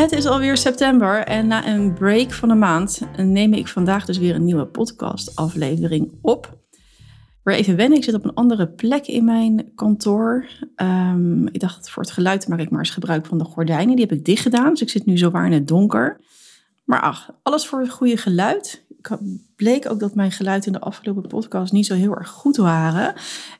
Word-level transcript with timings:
Het 0.00 0.12
is 0.12 0.26
alweer 0.26 0.56
september 0.56 1.24
en 1.24 1.46
na 1.46 1.66
een 1.66 1.94
break 1.94 2.32
van 2.32 2.50
een 2.50 2.58
maand 2.58 3.00
neem 3.16 3.52
ik 3.52 3.68
vandaag 3.68 4.04
dus 4.04 4.18
weer 4.18 4.34
een 4.34 4.44
nieuwe 4.44 4.66
podcast-aflevering 4.66 6.12
op. 6.22 6.58
Weer 7.42 7.54
even 7.54 7.76
wennen, 7.76 7.98
ik 7.98 8.04
zit 8.04 8.14
op 8.14 8.24
een 8.24 8.34
andere 8.34 8.68
plek 8.68 9.06
in 9.06 9.24
mijn 9.24 9.72
kantoor. 9.74 10.46
Um, 10.76 11.48
ik 11.48 11.60
dacht, 11.60 11.90
voor 11.90 12.02
het 12.02 12.12
geluid 12.12 12.48
maak 12.48 12.58
ik 12.58 12.70
maar 12.70 12.78
eens 12.78 12.90
gebruik 12.90 13.26
van 13.26 13.38
de 13.38 13.44
gordijnen. 13.44 13.96
Die 13.96 14.04
heb 14.04 14.18
ik 14.18 14.24
dicht 14.24 14.42
gedaan, 14.42 14.70
dus 14.70 14.82
ik 14.82 14.90
zit 14.90 15.06
nu 15.06 15.18
zo 15.18 15.30
waar 15.30 15.46
in 15.46 15.52
het 15.52 15.68
donker. 15.68 16.20
Maar 16.84 17.00
ach, 17.00 17.30
alles 17.42 17.66
voor 17.66 17.80
het 17.80 17.90
goede 17.90 18.16
geluid. 18.16 18.84
Ik 18.98 19.18
bleek 19.56 19.90
ook 19.90 20.00
dat 20.00 20.14
mijn 20.14 20.32
geluid 20.32 20.66
in 20.66 20.72
de 20.72 20.80
afgelopen 20.80 21.28
podcast 21.28 21.72
niet 21.72 21.86
zo 21.86 21.94
heel 21.94 22.16
erg 22.16 22.28
goed 22.28 22.56
waren. 22.56 23.14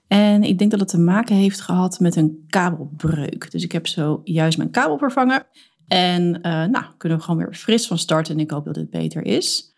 En 0.06 0.42
ik 0.42 0.58
denk 0.58 0.70
dat 0.70 0.80
het 0.80 0.88
te 0.88 0.98
maken 0.98 1.36
heeft 1.36 1.60
gehad 1.60 2.00
met 2.00 2.16
een 2.16 2.44
kabelbreuk. 2.48 3.50
Dus 3.50 3.64
ik 3.64 3.72
heb 3.72 3.86
zo 3.86 4.20
juist 4.24 4.58
mijn 4.58 4.70
kabel 4.70 4.98
vervangen. 4.98 5.46
En 5.92 6.38
uh, 6.42 6.64
nou, 6.64 6.84
kunnen 6.96 7.18
we 7.18 7.24
gewoon 7.24 7.44
weer 7.44 7.54
fris 7.54 7.86
van 7.86 7.98
starten. 7.98 8.34
En 8.34 8.40
ik 8.40 8.50
hoop 8.50 8.64
dat 8.64 8.76
het 8.76 8.90
beter 8.90 9.24
is. 9.24 9.74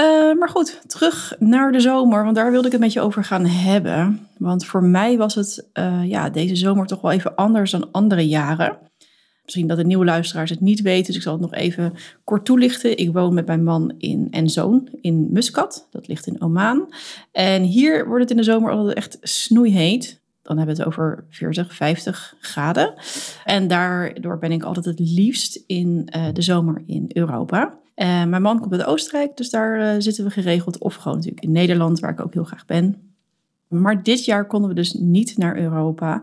Uh, 0.00 0.38
maar 0.38 0.48
goed, 0.48 0.80
terug 0.86 1.36
naar 1.38 1.72
de 1.72 1.80
zomer, 1.80 2.24
want 2.24 2.36
daar 2.36 2.50
wilde 2.50 2.66
ik 2.66 2.72
het 2.72 2.80
met 2.80 2.92
je 2.92 3.00
over 3.00 3.24
gaan 3.24 3.46
hebben. 3.46 4.28
Want 4.38 4.64
voor 4.64 4.84
mij 4.84 5.16
was 5.16 5.34
het 5.34 5.68
uh, 5.74 6.04
ja, 6.04 6.30
deze 6.30 6.56
zomer 6.56 6.86
toch 6.86 7.00
wel 7.00 7.10
even 7.10 7.34
anders 7.34 7.70
dan 7.70 7.92
andere 7.92 8.28
jaren. 8.28 8.78
Misschien 9.44 9.66
dat 9.66 9.76
de 9.76 9.84
nieuwe 9.84 10.04
luisteraars 10.04 10.50
het 10.50 10.60
niet 10.60 10.80
weten, 10.80 11.06
dus 11.06 11.16
ik 11.16 11.22
zal 11.22 11.32
het 11.32 11.42
nog 11.42 11.54
even 11.54 11.94
kort 12.24 12.44
toelichten. 12.44 12.98
Ik 12.98 13.12
woon 13.12 13.34
met 13.34 13.46
mijn 13.46 13.64
man 13.64 13.94
in, 13.98 14.28
en 14.30 14.48
zoon 14.48 14.88
in 15.00 15.28
Muscat, 15.30 15.88
dat 15.90 16.08
ligt 16.08 16.26
in 16.26 16.40
Oman. 16.40 16.92
En 17.32 17.62
hier 17.62 18.06
wordt 18.06 18.22
het 18.22 18.30
in 18.30 18.36
de 18.36 18.42
zomer 18.42 18.70
altijd 18.70 18.96
echt 18.96 19.18
snoeiheet. 19.20 20.20
Dan 20.48 20.56
hebben 20.56 20.76
we 20.76 20.82
het 20.82 20.90
over 20.90 21.24
40, 21.28 21.74
50 21.74 22.34
graden. 22.40 22.94
En 23.44 23.68
daardoor 23.68 24.38
ben 24.38 24.52
ik 24.52 24.62
altijd 24.62 24.84
het 24.84 24.98
liefst 24.98 25.62
in 25.66 26.12
uh, 26.16 26.26
de 26.32 26.42
zomer 26.42 26.82
in 26.86 27.10
Europa. 27.12 27.78
Uh, 27.96 28.24
mijn 28.24 28.42
man 28.42 28.60
komt 28.60 28.72
uit 28.72 28.84
Oostenrijk, 28.84 29.36
dus 29.36 29.50
daar 29.50 29.80
uh, 29.80 29.94
zitten 29.98 30.24
we 30.24 30.30
geregeld. 30.30 30.78
Of 30.78 30.94
gewoon 30.94 31.16
natuurlijk 31.16 31.44
in 31.44 31.52
Nederland, 31.52 32.00
waar 32.00 32.10
ik 32.10 32.20
ook 32.20 32.34
heel 32.34 32.44
graag 32.44 32.66
ben. 32.66 33.14
Maar 33.68 34.02
dit 34.02 34.24
jaar 34.24 34.46
konden 34.46 34.68
we 34.68 34.74
dus 34.74 34.92
niet 34.92 35.36
naar 35.36 35.56
Europa, 35.58 36.22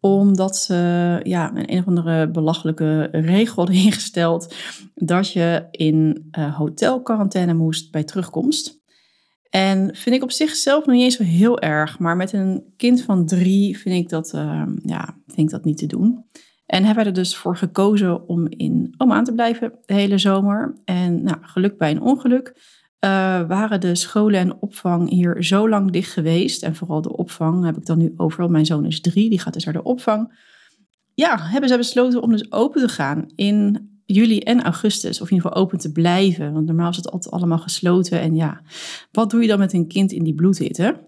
omdat 0.00 0.56
ze 0.56 1.20
ja, 1.22 1.50
een, 1.54 1.72
een 1.72 1.78
of 1.78 1.86
andere 1.86 2.28
belachelijke 2.28 3.08
regel 3.12 3.54
hadden 3.56 3.82
ingesteld 3.84 4.54
dat 4.94 5.32
je 5.32 5.66
in 5.70 6.28
uh, 6.38 6.56
hotelquarantaine 6.56 7.54
moest 7.54 7.90
bij 7.90 8.04
terugkomst. 8.04 8.84
En 9.56 9.94
vind 9.94 10.16
ik 10.16 10.22
op 10.22 10.30
zichzelf 10.30 10.86
nog 10.86 10.94
niet 10.94 11.04
eens 11.04 11.16
zo 11.16 11.22
heel 11.22 11.60
erg, 11.60 11.98
maar 11.98 12.16
met 12.16 12.32
een 12.32 12.64
kind 12.76 13.02
van 13.02 13.26
drie 13.26 13.78
vind 13.78 13.94
ik 13.94 14.08
dat, 14.08 14.32
uh, 14.34 14.62
ja, 14.82 15.16
vind 15.26 15.38
ik 15.38 15.50
dat 15.50 15.64
niet 15.64 15.78
te 15.78 15.86
doen. 15.86 16.24
En 16.66 16.84
hebben 16.84 17.02
we 17.02 17.08
er 17.08 17.14
dus 17.14 17.36
voor 17.36 17.56
gekozen 17.56 18.28
om 18.28 18.46
in 18.48 18.94
Oman 18.96 19.24
te 19.24 19.32
blijven 19.32 19.72
de 19.84 19.94
hele 19.94 20.18
zomer. 20.18 20.80
En 20.84 21.22
nou, 21.22 21.38
geluk 21.40 21.78
bij 21.78 21.90
een 21.90 22.00
ongeluk 22.00 22.48
uh, 23.00 23.10
waren 23.48 23.80
de 23.80 23.94
scholen 23.94 24.40
en 24.40 24.60
opvang 24.60 25.10
hier 25.10 25.44
zo 25.44 25.68
lang 25.68 25.90
dicht 25.90 26.12
geweest. 26.12 26.62
En 26.62 26.74
vooral 26.74 27.02
de 27.02 27.16
opvang 27.16 27.64
heb 27.64 27.76
ik 27.76 27.86
dan 27.86 27.98
nu 27.98 28.12
overal. 28.16 28.48
Mijn 28.48 28.66
zoon 28.66 28.86
is 28.86 29.00
drie, 29.00 29.30
die 29.30 29.40
gaat 29.40 29.52
dus 29.52 29.64
naar 29.64 29.74
de 29.74 29.82
opvang. 29.82 30.38
Ja, 31.14 31.38
hebben 31.40 31.68
ze 31.68 31.76
besloten 31.76 32.22
om 32.22 32.30
dus 32.30 32.52
open 32.52 32.80
te 32.80 32.88
gaan 32.88 33.30
in 33.34 33.90
juli 34.06 34.38
en 34.38 34.62
augustus. 34.62 35.20
Of 35.20 35.30
in 35.30 35.36
ieder 35.36 35.50
geval 35.50 35.62
open 35.62 35.78
te 35.78 35.92
blijven. 35.92 36.52
Want 36.52 36.66
normaal 36.66 36.90
is 36.90 36.96
het 36.96 37.10
altijd 37.10 37.34
allemaal 37.34 37.58
gesloten. 37.58 38.20
En 38.20 38.34
ja, 38.34 38.60
wat 39.12 39.30
doe 39.30 39.42
je 39.42 39.48
dan 39.48 39.58
met 39.58 39.72
een 39.72 39.88
kind 39.88 40.12
in 40.12 40.24
die 40.24 40.34
bloedhitte? 40.34 41.04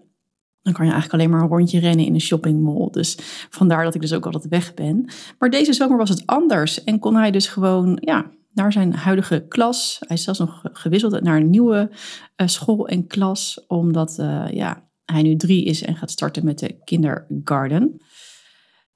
Dan 0.61 0.73
kan 0.73 0.85
je 0.85 0.91
eigenlijk 0.91 1.13
alleen 1.13 1.29
maar 1.29 1.41
een 1.41 1.57
rondje 1.57 1.79
rennen 1.79 2.05
in 2.05 2.13
een 2.13 2.21
shoppingmall. 2.21 2.87
Dus 2.91 3.17
vandaar 3.49 3.83
dat 3.83 3.95
ik 3.95 4.01
dus 4.01 4.13
ook 4.13 4.25
altijd 4.25 4.47
weg 4.47 4.73
ben. 4.73 5.09
Maar 5.39 5.49
deze 5.49 5.73
zomer 5.73 5.97
was 5.97 6.09
het 6.09 6.25
anders. 6.25 6.83
En 6.83 6.99
kon 6.99 7.15
hij 7.15 7.31
dus 7.31 7.47
gewoon 7.47 7.97
ja, 8.01 8.31
naar 8.53 8.71
zijn 8.71 8.93
huidige 8.93 9.45
klas. 9.47 9.97
Hij 10.07 10.15
is 10.15 10.23
zelfs 10.23 10.39
nog 10.39 10.61
gewisseld 10.63 11.21
naar 11.21 11.37
een 11.37 11.49
nieuwe 11.49 11.89
uh, 11.91 12.47
school 12.47 12.87
en 12.87 13.07
klas. 13.07 13.63
Omdat 13.67 14.17
uh, 14.19 14.45
ja, 14.51 14.89
hij 15.05 15.21
nu 15.21 15.35
drie 15.35 15.65
is 15.65 15.83
en 15.83 15.95
gaat 15.95 16.11
starten 16.11 16.45
met 16.45 16.59
de 16.59 16.79
kindergarten. 16.83 18.01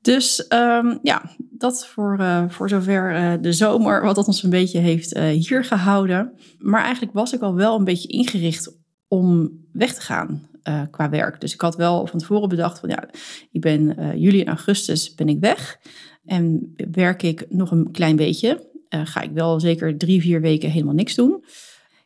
Dus 0.03 0.45
um, 0.49 0.99
ja, 1.01 1.21
dat 1.49 1.87
voor, 1.87 2.17
uh, 2.19 2.49
voor 2.49 2.69
zover 2.69 3.15
uh, 3.15 3.33
de 3.41 3.53
zomer, 3.53 4.03
wat 4.03 4.15
dat 4.15 4.27
ons 4.27 4.43
een 4.43 4.49
beetje 4.49 4.79
heeft 4.79 5.15
uh, 5.15 5.27
hier 5.27 5.63
gehouden. 5.63 6.33
Maar 6.57 6.83
eigenlijk 6.83 7.13
was 7.13 7.33
ik 7.33 7.41
al 7.41 7.55
wel 7.55 7.77
een 7.77 7.83
beetje 7.83 8.07
ingericht 8.07 8.77
om 9.07 9.51
weg 9.71 9.93
te 9.93 10.01
gaan 10.01 10.47
qua 10.91 11.09
werk. 11.09 11.41
Dus 11.41 11.53
ik 11.53 11.61
had 11.61 11.75
wel 11.75 12.07
van 12.07 12.19
tevoren 12.19 12.49
bedacht 12.49 12.79
van 12.79 12.89
ja, 12.89 13.09
ik 13.51 13.61
ben 13.61 13.95
juli 14.19 14.41
en 14.41 14.47
augustus 14.47 15.13
ben 15.13 15.29
ik 15.29 15.39
weg. 15.39 15.79
En 16.25 16.73
werk 16.91 17.23
ik 17.23 17.45
nog 17.49 17.71
een 17.71 17.91
klein 17.91 18.15
beetje. 18.15 18.69
ga 18.89 19.21
ik 19.21 19.31
wel 19.31 19.59
zeker 19.59 19.97
drie, 19.97 20.21
vier 20.21 20.41
weken 20.41 20.69
helemaal 20.69 20.93
niks 20.93 21.15
doen. 21.15 21.43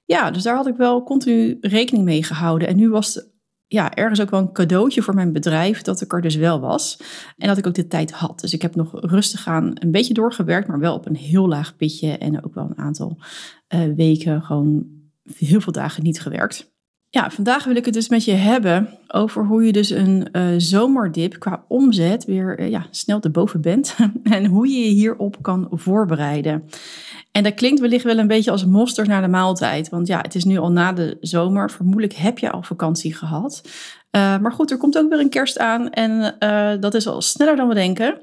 Ja, 0.05 0.31
dus 0.31 0.43
daar 0.43 0.55
had 0.55 0.67
ik 0.67 0.75
wel 0.75 1.03
continu 1.03 1.57
rekening 1.61 2.05
mee 2.05 2.23
gehouden. 2.23 2.67
En 2.67 2.75
nu 2.75 2.89
was 2.89 3.27
ja, 3.67 3.93
ergens 3.93 4.21
ook 4.21 4.29
wel 4.29 4.39
een 4.39 4.51
cadeautje 4.51 5.01
voor 5.01 5.13
mijn 5.13 5.33
bedrijf 5.33 5.81
dat 5.81 6.01
ik 6.01 6.13
er 6.13 6.21
dus 6.21 6.35
wel 6.35 6.59
was. 6.59 6.99
En 7.37 7.47
dat 7.47 7.57
ik 7.57 7.67
ook 7.67 7.73
de 7.73 7.87
tijd 7.87 8.11
had. 8.11 8.39
Dus 8.39 8.53
ik 8.53 8.61
heb 8.61 8.75
nog 8.75 8.89
rustig 8.91 9.47
aan 9.47 9.71
een 9.73 9.91
beetje 9.91 10.13
doorgewerkt, 10.13 10.67
maar 10.67 10.79
wel 10.79 10.95
op 10.95 11.05
een 11.05 11.15
heel 11.15 11.47
laag 11.47 11.75
pitje. 11.75 12.17
En 12.17 12.43
ook 12.43 12.53
wel 12.53 12.65
een 12.69 12.83
aantal 12.83 13.17
uh, 13.75 13.95
weken 13.95 14.41
gewoon 14.41 14.85
heel 15.35 15.61
veel 15.61 15.73
dagen 15.73 16.03
niet 16.03 16.21
gewerkt. 16.21 16.75
Ja, 17.09 17.29
vandaag 17.29 17.63
wil 17.63 17.75
ik 17.75 17.85
het 17.85 17.93
dus 17.93 18.09
met 18.09 18.25
je 18.25 18.31
hebben 18.31 18.89
over 19.07 19.45
hoe 19.45 19.63
je 19.63 19.71
dus 19.71 19.89
een 19.89 20.27
uh, 20.31 20.47
zomerdip 20.57 21.39
qua 21.39 21.65
omzet 21.67 22.25
weer 22.25 22.59
uh, 22.59 22.69
ja, 22.69 22.87
snel 22.91 23.19
te 23.19 23.29
boven 23.29 23.61
bent. 23.61 23.95
en 24.23 24.45
hoe 24.45 24.67
je 24.67 24.79
je 24.79 24.91
hierop 24.91 25.37
kan 25.41 25.67
voorbereiden. 25.71 26.63
En 27.37 27.43
dat 27.43 27.53
klinkt 27.53 27.79
wellicht 27.79 28.03
wel 28.03 28.17
een 28.17 28.27
beetje 28.27 28.51
als 28.51 28.65
mosterd 28.65 29.07
naar 29.07 29.21
de 29.21 29.27
maaltijd. 29.27 29.89
Want 29.89 30.07
ja, 30.07 30.21
het 30.21 30.35
is 30.35 30.43
nu 30.43 30.57
al 30.57 30.71
na 30.71 30.93
de 30.93 31.17
zomer. 31.21 31.71
Vermoedelijk 31.71 32.13
heb 32.13 32.39
je 32.39 32.51
al 32.51 32.63
vakantie 32.63 33.15
gehad. 33.15 33.61
Uh, 33.65 34.39
maar 34.39 34.51
goed, 34.51 34.71
er 34.71 34.77
komt 34.77 34.97
ook 34.97 35.09
weer 35.09 35.19
een 35.19 35.29
kerst 35.29 35.59
aan. 35.59 35.89
En 35.89 36.35
dat 36.79 36.93
is 36.93 37.07
al 37.07 37.21
sneller 37.21 37.55
dan 37.55 37.67
we 37.67 37.73
denken. 37.73 38.17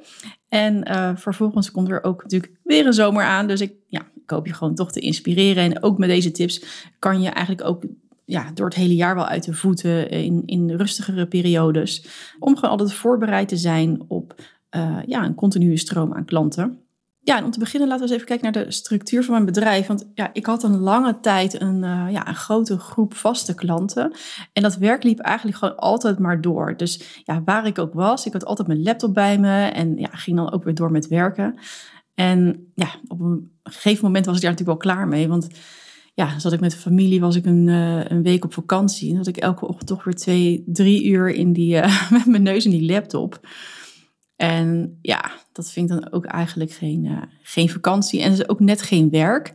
En 0.49 0.85
vervolgens 1.19 1.71
komt 1.71 1.91
er 1.91 2.05
ook 2.05 2.23
natuurlijk 2.23 2.53
weer 2.63 2.87
een 2.87 2.93
zomer 2.93 3.25
aan. 3.25 3.47
Dus 3.47 3.61
ik, 3.61 3.73
ja, 3.89 4.01
ik 4.01 4.31
hoop 4.31 4.47
je 4.47 4.53
gewoon 4.53 4.75
toch 4.75 4.93
te 4.93 5.01
inspireren. 5.01 5.63
En 5.63 5.83
ook 5.83 5.99
met 5.99 6.09
deze 6.09 6.31
tips 6.31 6.65
kan 6.99 7.23
je 7.23 7.29
eigenlijk 7.29 7.67
ook 7.69 7.85
ja, 8.25 8.51
door 8.55 8.67
het 8.67 8.75
hele 8.75 8.95
jaar 8.95 9.15
wel 9.15 9.27
uit 9.27 9.45
de 9.45 9.55
voeten 9.55 10.11
in, 10.11 10.43
in 10.47 10.71
rustigere 10.71 11.27
periodes. 11.27 12.07
Om 12.39 12.55
gewoon 12.55 12.71
altijd 12.71 12.93
voorbereid 12.93 13.49
te 13.49 13.57
zijn 13.57 14.03
op 14.09 14.35
ja, 15.07 15.25
een 15.25 15.35
continue 15.35 15.77
stroom 15.77 16.15
aan 16.15 16.25
klanten. 16.25 16.79
Ja, 17.25 17.37
en 17.37 17.45
om 17.45 17.51
te 17.51 17.59
beginnen 17.59 17.89
laten 17.89 18.07
we 18.07 18.13
eens 18.13 18.23
even 18.23 18.39
kijken 18.39 18.53
naar 18.53 18.65
de 18.65 18.73
structuur 18.73 19.25
van 19.25 19.33
mijn 19.33 19.47
bedrijf. 19.47 19.87
Want 19.87 20.11
ja, 20.15 20.31
ik 20.33 20.47
had 20.47 20.63
een 20.63 20.79
lange 20.79 21.21
tijd 21.21 21.61
een, 21.61 21.83
uh, 21.83 22.07
ja, 22.11 22.29
een 22.29 22.35
grote 22.35 22.79
groep 22.79 23.15
vaste 23.15 23.55
klanten. 23.55 24.13
En 24.53 24.63
dat 24.63 24.77
werk 24.77 25.03
liep 25.03 25.19
eigenlijk 25.19 25.59
gewoon 25.59 25.77
altijd 25.77 26.19
maar 26.19 26.41
door. 26.41 26.77
Dus 26.77 27.23
ja, 27.25 27.43
waar 27.45 27.67
ik 27.67 27.79
ook 27.79 27.95
was, 27.95 28.27
ik 28.27 28.33
had 28.33 28.45
altijd 28.45 28.69
mijn 28.69 28.83
laptop 28.83 29.15
bij 29.15 29.39
me 29.39 29.65
en 29.65 29.97
ja, 29.97 30.09
ging 30.11 30.37
dan 30.37 30.53
ook 30.53 30.65
weer 30.65 30.75
door 30.75 30.91
met 30.91 31.09
werken. 31.09 31.59
En 32.15 32.71
ja, 32.75 32.89
op 33.09 33.21
een 33.21 33.51
gegeven 33.63 34.05
moment 34.05 34.27
was 34.27 34.37
ik 34.37 34.43
daar 34.43 34.51
natuurlijk 34.51 34.83
wel 34.83 34.95
klaar 34.95 35.09
mee. 35.09 35.29
Want 35.29 35.49
ja, 36.15 36.39
zat 36.39 36.53
ik 36.53 36.61
met 36.61 36.71
de 36.71 36.77
familie, 36.77 37.21
was 37.21 37.37
ik 37.37 37.47
een, 37.47 37.67
uh, 37.67 38.05
een 38.05 38.23
week 38.23 38.45
op 38.45 38.53
vakantie. 38.53 39.11
En 39.11 39.17
had 39.17 39.27
ik 39.27 39.37
elke 39.37 39.67
ochtend 39.67 39.87
toch 39.87 40.05
weer 40.05 40.15
twee, 40.15 40.65
drie 40.67 41.05
uur 41.05 41.29
in 41.29 41.53
die, 41.53 41.75
uh, 41.75 42.11
met 42.17 42.27
mijn 42.27 42.43
neus 42.43 42.65
in 42.65 42.71
die 42.71 42.93
laptop. 42.93 43.41
En 44.53 44.99
ja, 45.03 45.31
dat 45.53 45.71
vind 45.71 45.91
ik 45.91 46.01
dan 46.01 46.13
ook 46.13 46.25
eigenlijk 46.25 46.73
geen, 46.73 47.05
uh, 47.05 47.23
geen 47.43 47.69
vakantie. 47.69 48.23
En 48.23 48.33
is 48.33 48.49
ook 48.49 48.61
net 48.61 48.83
geen 48.83 49.11
werk. 49.11 49.53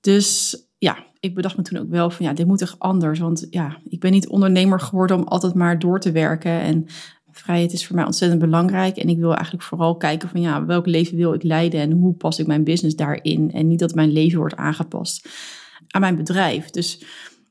Dus 0.00 0.56
ja, 0.78 0.96
ik 1.20 1.34
bedacht 1.34 1.56
me 1.56 1.62
toen 1.62 1.78
ook 1.78 1.88
wel 1.88 2.10
van 2.10 2.26
ja, 2.26 2.32
dit 2.32 2.46
moet 2.46 2.62
echt 2.62 2.78
anders. 2.78 3.18
Want 3.18 3.46
ja, 3.50 3.76
ik 3.84 4.00
ben 4.00 4.10
niet 4.10 4.28
ondernemer 4.28 4.80
geworden 4.80 5.16
om 5.16 5.24
altijd 5.24 5.54
maar 5.54 5.78
door 5.78 6.00
te 6.00 6.12
werken. 6.12 6.60
En 6.60 6.86
vrijheid 7.30 7.72
is 7.72 7.86
voor 7.86 7.96
mij 7.96 8.04
ontzettend 8.04 8.40
belangrijk. 8.40 8.96
En 8.96 9.08
ik 9.08 9.18
wil 9.18 9.34
eigenlijk 9.34 9.64
vooral 9.64 9.96
kijken 9.96 10.28
van 10.28 10.40
ja, 10.40 10.64
welk 10.64 10.86
leven 10.86 11.16
wil 11.16 11.34
ik 11.34 11.42
leiden 11.42 11.80
en 11.80 11.92
hoe 11.92 12.14
pas 12.14 12.38
ik 12.38 12.46
mijn 12.46 12.64
business 12.64 12.96
daarin. 12.96 13.52
En 13.52 13.68
niet 13.68 13.78
dat 13.78 13.94
mijn 13.94 14.12
leven 14.12 14.38
wordt 14.38 14.56
aangepast 14.56 15.28
aan 15.88 16.00
mijn 16.00 16.16
bedrijf. 16.16 16.70
Dus 16.70 17.04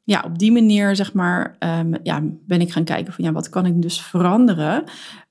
ja, 0.08 0.24
op 0.26 0.38
die 0.38 0.52
manier 0.52 0.96
zeg 0.96 1.14
maar, 1.14 1.56
ehm, 1.60 1.94
ja, 2.04 2.22
ben 2.46 2.62
ik 2.62 2.72
gaan 2.72 2.84
kijken 2.84 3.14
van 3.14 3.24
ja, 3.26 3.32
wat 3.32 3.50
kan 3.50 3.66
ik 3.66 3.82
dus 3.82 4.02
veranderen, 4.02 4.84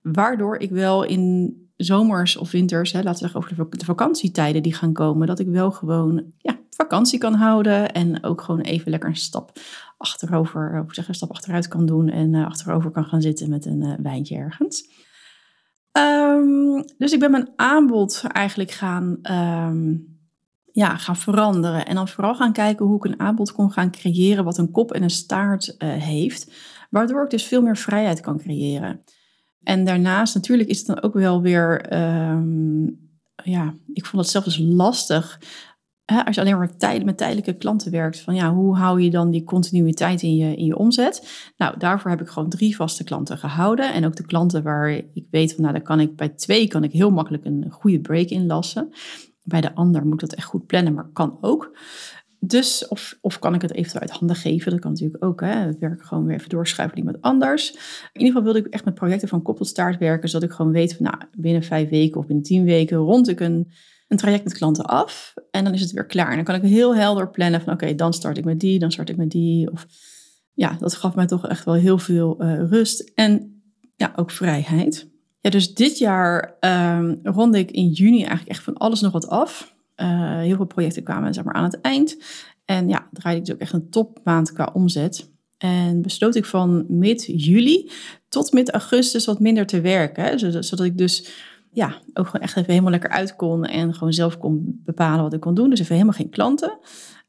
waardoor 0.03 0.57
ik 0.57 0.71
wel 0.71 1.05
in 1.05 1.55
zomers 1.77 2.37
of 2.37 2.51
winters, 2.51 2.93
hè, 2.93 2.99
laten 2.99 3.13
we 3.13 3.19
zeggen 3.19 3.41
over 3.41 3.79
de, 3.79 3.85
vakantietijden 3.85 4.63
die 4.63 4.75
gaan 4.75 4.93
komen, 4.93 5.27
dat 5.27 5.39
ik 5.39 5.47
wel 5.47 5.71
gewoon 5.71 6.25
ja, 6.39 6.59
vakantie 6.71 7.19
kan 7.19 7.35
houden 7.35 7.93
en 7.93 8.25
ook 8.25 8.41
gewoon 8.41 8.61
even 8.61 8.91
lekker 8.91 9.09
een 9.09 9.17
stap 9.17 9.53
achterover, 9.97 10.79
hoe 10.79 10.95
zeg, 10.95 11.09
een 11.09 11.15
stap 11.15 11.31
achteruit 11.31 11.69
kan 11.69 11.87
doen 11.87 12.09
en 12.09 12.33
uh, 12.33 12.47
achterover 12.47 12.91
kan 12.91 13.05
gaan 13.05 13.23
zitten 13.23 13.51
met 13.51 13.67
een 13.67 13.83
uh, 13.83 13.95
wijntje 14.03 14.37
ergens. 14.37 14.89
Um, 15.93 16.85
dus 16.99 17.13
ik 17.13 17.21
ben 17.21 17.31
mijn 17.31 17.53
aanbod 17.57 18.25
eigenlijk 18.29 18.71
gaan 18.71 19.19
um, 19.71 20.16
ja, 20.77 20.97
gaan 20.97 21.17
veranderen. 21.17 21.87
En 21.87 21.95
dan 21.95 22.09
vooral 22.09 22.35
gaan 22.35 22.53
kijken 22.53 22.87
hoe 22.87 22.97
ik 22.97 23.05
een 23.05 23.21
aanbod 23.21 23.53
kon 23.53 23.71
gaan 23.71 23.91
creëren 23.91 24.45
wat 24.45 24.59
een 24.59 24.71
kop 24.71 24.93
en 24.93 25.03
een 25.03 25.11
staart 25.11 25.75
uh, 25.79 25.89
heeft. 25.93 26.53
Waardoor 26.91 27.25
ik 27.25 27.31
dus 27.31 27.45
veel 27.45 27.63
meer 27.63 27.77
vrijheid 27.77 28.21
kan 28.21 28.39
creëren. 28.39 29.05
En 29.63 29.85
daarnaast 29.85 30.35
natuurlijk 30.35 30.69
is 30.69 30.79
het 30.79 30.87
dan 30.87 31.03
ook 31.03 31.15
wel 31.15 31.43
weer, 31.43 31.95
um, 32.31 32.99
ja, 33.45 33.75
ik 33.93 34.07
vond 34.07 34.23
het 34.23 34.31
zelf 34.31 34.45
dus 34.45 34.59
lastig. 34.59 35.41
Hè, 36.05 36.25
als 36.25 36.35
je 36.35 36.41
alleen 36.41 36.59
maar 36.59 36.71
met 37.05 37.19
tijdelijke 37.19 37.57
klanten 37.57 37.91
werkt, 37.91 38.21
van 38.21 38.35
ja, 38.35 38.55
hoe 38.55 38.77
hou 38.77 39.01
je 39.01 39.11
dan 39.11 39.31
die 39.31 39.45
continuïteit 39.45 40.23
in 40.23 40.37
je, 40.37 40.57
in 40.57 40.65
je 40.65 40.77
omzet? 40.77 41.51
Nou, 41.57 41.79
daarvoor 41.79 42.11
heb 42.11 42.21
ik 42.21 42.29
gewoon 42.29 42.49
drie 42.49 42.77
vaste 42.77 43.05
klanten 43.05 43.39
gehouden. 43.39 43.93
En 43.93 44.07
ook 44.07 44.17
de 44.17 44.27
klanten 44.27 44.63
waar 44.63 44.91
ik 44.91 45.27
weet 45.31 45.53
van, 45.55 45.63
nou, 45.63 45.75
daar 45.75 45.83
kan 45.83 46.01
ik 46.01 46.17
bij 46.17 46.29
twee 46.29 46.69
kan 46.69 46.85
ik 46.85 46.93
heel 46.93 47.11
makkelijk 47.11 47.45
een 47.45 47.67
goede 47.71 48.01
break 48.01 48.29
inlassen. 48.29 48.95
Bij 49.49 49.61
de 49.61 49.75
ander 49.75 50.07
moet 50.07 50.21
dat 50.21 50.35
echt 50.35 50.47
goed 50.47 50.67
plannen, 50.67 50.95
maar 50.95 51.09
kan 51.13 51.39
ook. 51.41 51.77
Dus, 52.41 52.89
of, 52.89 53.19
of 53.21 53.39
kan 53.39 53.55
ik 53.55 53.63
het 53.63 53.73
eventueel 53.73 54.01
uit 54.01 54.11
handen 54.11 54.37
geven? 54.37 54.71
Dat 54.71 54.81
kan 54.81 54.91
natuurlijk 54.91 55.25
ook. 55.25 55.41
Hè? 55.41 55.47
Het 55.47 55.79
werk 55.79 56.05
gewoon 56.05 56.25
weer 56.25 56.37
even 56.37 56.49
doorschuiven 56.49 57.05
met 57.05 57.21
anders. 57.21 57.71
In 58.13 58.21
ieder 58.21 58.27
geval 58.27 58.43
wilde 58.43 58.59
ik 58.59 58.67
echt 58.67 58.85
met 58.85 58.95
projecten 58.95 59.29
van 59.29 59.43
koppelstaart 59.43 59.99
werken, 59.99 60.29
zodat 60.29 60.49
ik 60.49 60.55
gewoon 60.55 60.73
weet 60.73 60.95
van 60.95 61.05
nou, 61.05 61.17
binnen 61.37 61.63
vijf 61.63 61.89
weken 61.89 62.21
of 62.21 62.27
binnen 62.27 62.45
tien 62.45 62.65
weken 62.65 62.97
rond 62.97 63.29
ik 63.29 63.41
een, 63.41 63.73
een 64.09 64.17
traject 64.17 64.45
met 64.45 64.53
klanten 64.53 64.85
af. 64.85 65.35
En 65.51 65.65
dan 65.65 65.73
is 65.73 65.81
het 65.81 65.93
weer 65.93 66.07
klaar. 66.07 66.29
En 66.31 66.35
dan 66.35 66.45
kan 66.45 66.55
ik 66.55 66.63
heel 66.63 66.97
helder 66.97 67.31
plannen 67.31 67.61
van 67.61 67.73
oké, 67.73 67.95
dan 67.95 68.13
start 68.13 68.39
ik 68.39 68.45
met 68.45 68.61
die, 68.61 68.79
dan 68.79 68.93
start 68.93 69.09
ik 69.09 69.17
met 69.17 69.31
die. 69.31 69.71
Of 69.71 69.87
ja, 70.53 70.77
dat 70.79 70.95
gaf 70.95 71.15
mij 71.15 71.27
toch 71.27 71.49
echt 71.49 71.65
wel 71.65 71.75
heel 71.75 71.99
veel 71.99 72.43
uh, 72.43 72.69
rust 72.69 73.13
en 73.15 73.63
ja, 73.97 74.13
ook 74.17 74.31
vrijheid. 74.31 75.15
Dus 75.51 75.75
dit 75.75 75.99
jaar 75.99 76.57
um, 76.61 77.21
ronde 77.23 77.59
ik 77.59 77.71
in 77.71 77.89
juni 77.89 78.19
eigenlijk 78.19 78.49
echt 78.49 78.63
van 78.63 78.77
alles 78.77 79.01
nog 79.01 79.13
wat 79.13 79.29
af. 79.29 79.75
Uh, 79.97 80.39
heel 80.39 80.57
veel 80.57 80.67
projecten 80.67 81.03
kwamen 81.03 81.35
zeg 81.35 81.45
maar, 81.45 81.55
aan 81.55 81.65
het 81.65 81.81
eind. 81.81 82.17
En 82.65 82.89
ja, 82.89 83.09
draaide 83.13 83.41
ik 83.41 83.47
dus 83.47 83.55
ook 83.55 83.61
echt 83.61 83.73
een 83.73 83.91
topmaand 83.91 84.53
qua 84.53 84.71
omzet. 84.73 85.31
En 85.59 86.03
besloot 86.03 86.35
ik 86.35 86.45
van 86.45 86.85
mid-juli 86.89 87.91
tot 88.29 88.53
mid-augustus 88.53 89.25
wat 89.25 89.41
minder 89.41 89.67
te 89.67 89.81
werken. 89.81 90.39
Zodat 90.65 90.87
ik 90.87 90.99
dus 90.99 91.29
ja, 91.73 91.95
ook 92.15 92.27
gewoon 92.27 92.43
echt 92.43 92.57
even 92.57 92.71
helemaal 92.71 92.91
lekker 92.91 93.11
uit 93.11 93.37
kon. 93.37 93.65
En 93.65 93.95
gewoon 93.95 94.13
zelf 94.13 94.39
kon 94.39 94.81
bepalen 94.85 95.23
wat 95.23 95.33
ik 95.33 95.41
kon 95.41 95.55
doen. 95.55 95.71
Dus 95.71 95.81
even 95.81 95.95
helemaal 95.95 96.15
geen 96.15 96.31
klanten. 96.31 96.79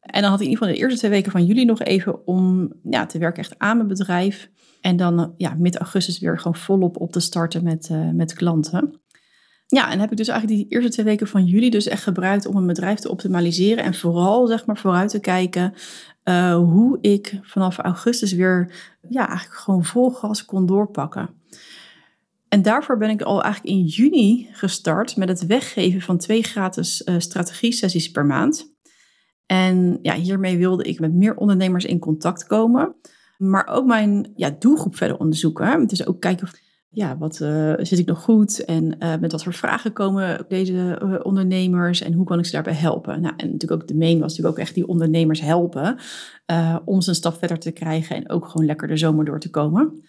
En 0.07 0.21
dan 0.21 0.31
had 0.31 0.39
ik 0.39 0.45
in 0.45 0.51
ieder 0.51 0.57
geval 0.57 0.67
de 0.67 0.81
eerste 0.81 0.99
twee 0.99 1.11
weken 1.11 1.31
van 1.31 1.45
juli 1.45 1.65
nog 1.65 1.81
even 1.81 2.27
om 2.27 2.73
ja, 2.83 3.05
te 3.05 3.17
werken 3.17 3.39
echt 3.39 3.59
aan 3.59 3.77
mijn 3.77 3.89
bedrijf. 3.89 4.49
En 4.81 4.97
dan 4.97 5.33
ja, 5.37 5.55
mid-augustus 5.57 6.19
weer 6.19 6.37
gewoon 6.37 6.55
volop 6.55 6.97
op 6.97 7.11
te 7.11 7.19
starten 7.19 7.63
met, 7.63 7.89
uh, 7.91 8.09
met 8.09 8.33
klanten. 8.33 9.01
Ja, 9.67 9.91
en 9.91 9.99
heb 9.99 10.11
ik 10.11 10.17
dus 10.17 10.27
eigenlijk 10.27 10.59
die 10.59 10.69
eerste 10.69 10.91
twee 10.91 11.05
weken 11.05 11.27
van 11.27 11.45
juli 11.45 11.69
dus 11.69 11.87
echt 11.87 12.03
gebruikt 12.03 12.45
om 12.45 12.55
een 12.55 12.67
bedrijf 12.67 12.99
te 12.99 13.09
optimaliseren. 13.09 13.83
En 13.83 13.93
vooral 13.93 14.47
zeg 14.47 14.65
maar 14.65 14.77
vooruit 14.77 15.09
te 15.09 15.19
kijken 15.19 15.73
uh, 16.23 16.55
hoe 16.55 16.97
ik 17.01 17.39
vanaf 17.41 17.77
augustus 17.77 18.33
weer 18.33 18.71
ja, 19.09 19.27
eigenlijk 19.27 19.59
gewoon 19.59 19.85
vol 19.85 20.09
gas 20.09 20.45
kon 20.45 20.65
doorpakken. 20.65 21.29
En 22.49 22.61
daarvoor 22.61 22.97
ben 22.97 23.09
ik 23.09 23.21
al 23.21 23.43
eigenlijk 23.43 23.75
in 23.75 23.83
juni 23.83 24.47
gestart 24.51 25.15
met 25.15 25.29
het 25.29 25.45
weggeven 25.45 26.01
van 26.01 26.17
twee 26.17 26.43
gratis 26.43 27.01
uh, 27.05 27.15
strategie-sessies 27.17 28.11
per 28.11 28.25
maand. 28.25 28.75
En 29.47 29.99
ja, 30.01 30.15
hiermee 30.15 30.57
wilde 30.57 30.83
ik 30.83 30.99
met 30.99 31.13
meer 31.13 31.35
ondernemers 31.35 31.85
in 31.85 31.99
contact 31.99 32.47
komen. 32.47 32.95
Maar 33.37 33.67
ook 33.67 33.85
mijn 33.85 34.31
ja, 34.35 34.55
doelgroep 34.59 34.95
verder 34.95 35.17
onderzoeken. 35.17 35.87
Dus 35.87 36.07
ook 36.07 36.21
kijken 36.21 36.47
of, 36.47 36.53
ja, 36.89 37.17
wat 37.17 37.39
uh, 37.39 37.73
zit 37.77 37.99
ik 37.99 38.05
nog 38.05 38.21
goed 38.21 38.65
en 38.65 38.95
uh, 38.99 39.17
met 39.19 39.31
wat 39.31 39.43
voor 39.43 39.53
vragen 39.53 39.93
komen 39.93 40.45
deze 40.47 41.01
uh, 41.03 41.15
ondernemers 41.23 42.01
en 42.01 42.13
hoe 42.13 42.25
kan 42.25 42.39
ik 42.39 42.45
ze 42.45 42.51
daarbij 42.51 42.73
helpen. 42.73 43.21
Nou, 43.21 43.33
en 43.37 43.51
natuurlijk 43.51 43.81
ook 43.81 43.87
de 43.87 43.95
main 43.95 44.19
was 44.19 44.29
natuurlijk 44.29 44.57
ook 44.57 44.63
echt 44.63 44.75
die 44.75 44.87
ondernemers 44.87 45.41
helpen 45.41 45.97
om 46.85 47.01
ze 47.01 47.09
een 47.09 47.15
stap 47.15 47.37
verder 47.37 47.59
te 47.59 47.71
krijgen 47.71 48.15
en 48.15 48.29
ook 48.29 48.45
gewoon 48.47 48.65
lekker 48.65 48.87
de 48.87 48.97
zomer 48.97 49.25
door 49.25 49.39
te 49.39 49.49
komen. 49.49 50.01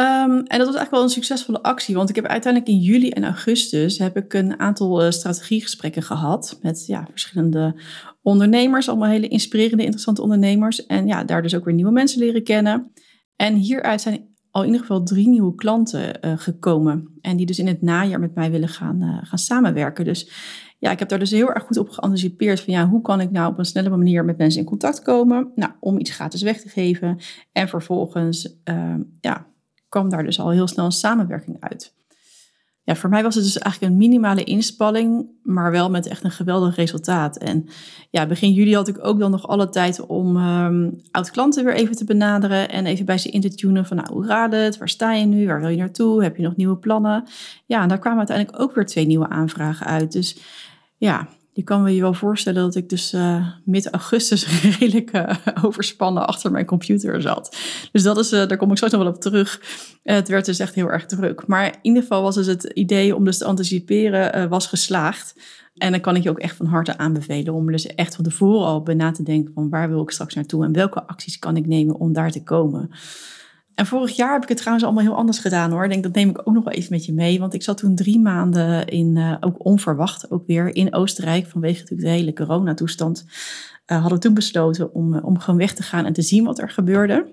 Um, 0.00 0.36
en 0.36 0.58
dat 0.58 0.66
was 0.66 0.76
eigenlijk 0.76 0.90
wel 0.90 1.02
een 1.02 1.08
succesvolle 1.08 1.62
actie, 1.62 1.94
want 1.94 2.08
ik 2.08 2.14
heb 2.14 2.26
uiteindelijk 2.26 2.72
in 2.72 2.78
juli 2.80 3.10
en 3.10 3.24
augustus 3.24 3.98
heb 3.98 4.16
ik 4.16 4.32
een 4.32 4.60
aantal 4.60 5.12
strategiegesprekken 5.12 6.02
gehad 6.02 6.58
met 6.62 6.86
ja, 6.86 7.06
verschillende 7.10 7.80
ondernemers, 8.22 8.88
allemaal 8.88 9.08
hele 9.08 9.28
inspirerende, 9.28 9.82
interessante 9.82 10.22
ondernemers. 10.22 10.86
En 10.86 11.06
ja, 11.06 11.24
daar 11.24 11.42
dus 11.42 11.54
ook 11.54 11.64
weer 11.64 11.74
nieuwe 11.74 11.92
mensen 11.92 12.18
leren 12.18 12.44
kennen. 12.44 12.92
En 13.36 13.54
hieruit 13.54 14.00
zijn 14.00 14.34
al 14.50 14.62
in 14.62 14.66
ieder 14.66 14.80
geval 14.80 15.02
drie 15.02 15.28
nieuwe 15.28 15.54
klanten 15.54 16.18
uh, 16.20 16.32
gekomen. 16.36 17.18
En 17.20 17.36
die 17.36 17.46
dus 17.46 17.58
in 17.58 17.66
het 17.66 17.82
najaar 17.82 18.20
met 18.20 18.34
mij 18.34 18.50
willen 18.50 18.68
gaan, 18.68 19.02
uh, 19.02 19.18
gaan 19.22 19.38
samenwerken. 19.38 20.04
Dus 20.04 20.30
ja, 20.78 20.90
ik 20.90 20.98
heb 20.98 21.08
daar 21.08 21.18
dus 21.18 21.30
heel 21.30 21.52
erg 21.52 21.64
goed 21.64 21.76
op 21.78 21.88
geanticipeerd 21.88 22.60
van 22.60 22.72
ja, 22.72 22.88
hoe 22.88 23.02
kan 23.02 23.20
ik 23.20 23.30
nou 23.30 23.52
op 23.52 23.58
een 23.58 23.64
snelle 23.64 23.88
manier 23.88 24.24
met 24.24 24.38
mensen 24.38 24.60
in 24.60 24.66
contact 24.66 25.02
komen? 25.02 25.50
Nou, 25.54 25.72
om 25.80 25.98
iets 25.98 26.10
gratis 26.10 26.42
weg 26.42 26.60
te 26.60 26.68
geven. 26.68 27.18
En 27.52 27.68
vervolgens, 27.68 28.56
uh, 28.64 28.94
ja, 29.20 29.46
kwam 29.94 30.08
daar 30.08 30.24
dus 30.24 30.40
al 30.40 30.50
heel 30.50 30.68
snel 30.68 30.84
een 30.84 30.92
samenwerking 30.92 31.56
uit 31.60 31.92
ja, 32.84 32.96
voor 32.96 33.10
mij 33.10 33.22
was 33.22 33.34
het 33.34 33.44
dus 33.44 33.58
eigenlijk 33.58 33.92
een 33.92 33.98
minimale 33.98 34.44
inspanning, 34.44 35.26
maar 35.42 35.70
wel 35.70 35.90
met 35.90 36.06
echt 36.06 36.24
een 36.24 36.30
geweldig 36.30 36.76
resultaat. 36.76 37.36
En 37.36 37.68
ja, 38.10 38.26
begin 38.26 38.52
juli 38.52 38.74
had 38.74 38.88
ik 38.88 39.04
ook 39.04 39.18
dan 39.18 39.30
nog 39.30 39.48
alle 39.48 39.68
tijd 39.68 40.06
om 40.06 40.36
um, 40.36 41.00
oud-klanten 41.10 41.64
weer 41.64 41.74
even 41.74 41.96
te 41.96 42.04
benaderen 42.04 42.68
en 42.68 42.86
even 42.86 43.04
bij 43.04 43.18
ze 43.18 43.30
in 43.30 43.40
te 43.40 43.54
tunen 43.54 43.86
van, 43.86 43.96
nou, 43.96 44.12
hoe 44.12 44.24
gaat 44.24 44.52
het? 44.52 44.78
Waar 44.78 44.88
sta 44.88 45.12
je 45.12 45.26
nu? 45.26 45.46
Waar 45.46 45.60
wil 45.60 45.68
je 45.68 45.76
naartoe? 45.76 46.22
Heb 46.22 46.36
je 46.36 46.42
nog 46.42 46.56
nieuwe 46.56 46.76
plannen? 46.76 47.24
Ja, 47.66 47.82
en 47.82 47.88
daar 47.88 47.98
kwamen 47.98 48.18
uiteindelijk 48.18 48.60
ook 48.60 48.74
weer 48.74 48.86
twee 48.86 49.06
nieuwe 49.06 49.28
aanvragen 49.28 49.86
uit. 49.86 50.12
Dus 50.12 50.38
ja, 50.96 51.28
je 51.54 51.62
kan 51.62 51.82
me 51.82 51.94
je 51.94 52.00
wel 52.00 52.14
voorstellen 52.14 52.62
dat 52.62 52.74
ik 52.74 52.88
dus 52.88 53.14
uh, 53.14 53.48
mid-augustus 53.64 54.46
redelijk 54.78 55.12
uh, 55.12 55.30
overspannen 55.62 56.26
achter 56.26 56.50
mijn 56.50 56.66
computer 56.66 57.22
zat. 57.22 57.56
Dus 57.92 58.02
dat 58.02 58.18
is, 58.18 58.32
uh, 58.32 58.46
daar 58.46 58.56
kom 58.56 58.70
ik 58.70 58.76
straks 58.76 58.94
nog 58.94 59.02
wel 59.02 59.12
op 59.12 59.20
terug. 59.20 59.60
het 60.02 60.28
werd 60.28 60.44
dus 60.44 60.58
echt 60.58 60.74
heel 60.74 60.90
erg 60.90 61.06
druk. 61.06 61.46
Maar 61.46 61.66
in 61.66 61.78
ieder 61.82 62.02
geval 62.02 62.22
was 62.22 62.34
dus 62.34 62.46
het 62.46 62.64
idee 62.64 63.16
om 63.16 63.24
dus 63.24 63.38
te 63.38 63.44
anticiperen 63.44 64.48
was 64.48 64.66
geslaagd. 64.66 65.34
En 65.74 65.90
dan 65.90 66.00
kan 66.00 66.16
ik 66.16 66.22
je 66.22 66.30
ook 66.30 66.38
echt 66.38 66.56
van 66.56 66.66
harte 66.66 66.98
aanbevelen 66.98 67.54
om 67.54 67.72
dus 67.72 67.86
echt 67.86 68.14
van 68.14 68.24
tevoren 68.24 68.66
al 68.66 68.82
bij 68.82 68.94
na 68.94 69.10
te 69.10 69.22
denken 69.22 69.52
van 69.54 69.68
waar 69.68 69.88
wil 69.88 70.02
ik 70.02 70.10
straks 70.10 70.34
naartoe 70.34 70.64
en 70.64 70.72
welke 70.72 71.06
acties 71.06 71.38
kan 71.38 71.56
ik 71.56 71.66
nemen 71.66 71.96
om 71.96 72.12
daar 72.12 72.30
te 72.30 72.42
komen. 72.42 72.90
En 73.74 73.86
vorig 73.86 74.16
jaar 74.16 74.32
heb 74.32 74.42
ik 74.42 74.48
het 74.48 74.58
trouwens 74.58 74.84
allemaal 74.84 75.04
heel 75.04 75.16
anders 75.16 75.38
gedaan 75.38 75.70
hoor. 75.70 75.88
Denk, 75.88 76.02
dat 76.02 76.14
neem 76.14 76.28
ik 76.30 76.38
ook 76.38 76.54
nog 76.54 76.64
wel 76.64 76.72
even 76.72 76.92
met 76.92 77.04
je 77.04 77.12
mee. 77.12 77.40
Want 77.40 77.54
ik 77.54 77.62
zat 77.62 77.78
toen 77.78 77.94
drie 77.94 78.20
maanden 78.20 78.86
in, 78.86 79.16
uh, 79.16 79.36
ook 79.40 79.64
onverwacht, 79.64 80.30
ook 80.30 80.46
weer 80.46 80.76
in 80.76 80.94
Oostenrijk. 80.94 81.46
Vanwege 81.46 81.80
natuurlijk 81.80 82.08
de 82.08 82.14
hele 82.14 82.32
coronatoestand. 82.32 83.24
Uh, 83.86 83.98
hadden 84.00 84.18
we 84.18 84.24
toen 84.24 84.34
besloten 84.34 84.94
om, 84.94 85.14
uh, 85.14 85.24
om 85.24 85.38
gewoon 85.38 85.60
weg 85.60 85.74
te 85.74 85.82
gaan 85.82 86.04
en 86.04 86.12
te 86.12 86.22
zien 86.22 86.44
wat 86.44 86.58
er 86.58 86.70
gebeurde. 86.70 87.32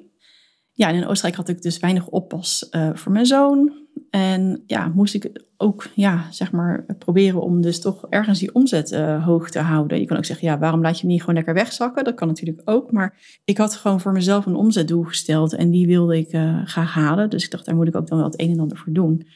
Ja, 0.74 0.88
en 0.88 0.96
in 0.96 1.08
Oostenrijk 1.08 1.36
had 1.36 1.50
ik 1.50 1.62
dus 1.62 1.80
weinig 1.80 2.08
oppas 2.08 2.70
voor 2.94 3.12
mijn 3.12 3.26
zoon. 3.26 3.74
En 4.12 4.64
ja, 4.68 4.92
moest 4.96 5.14
ik 5.14 5.44
ook, 5.58 5.88
ja, 5.96 6.26
zeg 6.32 6.52
maar, 6.52 6.86
proberen 7.00 7.42
om 7.42 7.62
dus 7.62 7.82
toch 7.82 8.06
ergens 8.10 8.40
die 8.40 8.54
omzet 8.54 8.92
uh, 8.92 9.26
hoog 9.26 9.50
te 9.50 9.60
houden. 9.60 10.00
Je 10.00 10.06
kan 10.06 10.18
ook 10.18 10.26
zeggen, 10.26 10.48
ja, 10.48 10.60
waarom 10.60 10.82
laat 10.82 10.96
je 10.96 11.02
hem 11.02 11.10
niet 11.10 11.20
gewoon 11.20 11.36
lekker 11.36 11.54
wegzakken? 11.54 12.04
Dat 12.04 12.16
kan 12.16 12.28
natuurlijk 12.28 12.62
ook. 12.66 12.92
Maar 12.92 13.40
ik 13.46 13.58
had 13.58 13.76
gewoon 13.76 14.02
voor 14.02 14.12
mezelf 14.12 14.46
een 14.46 14.56
omzetdoel 14.56 15.04
gesteld 15.04 15.54
en 15.54 15.70
die 15.70 15.88
wilde 15.88 16.18
ik 16.18 16.34
uh, 16.34 16.62
gaan 16.66 16.86
halen. 16.86 17.30
Dus 17.30 17.44
ik 17.44 17.52
dacht, 17.52 17.66
daar 17.66 17.76
moet 17.76 17.88
ik 17.88 17.96
ook 17.96 18.08
dan 18.08 18.18
wel 18.18 18.28
het 18.28 18.42
een 18.42 18.52
en 18.52 18.60
ander 18.60 18.78
voor 18.78 18.94
doen. 18.94 19.28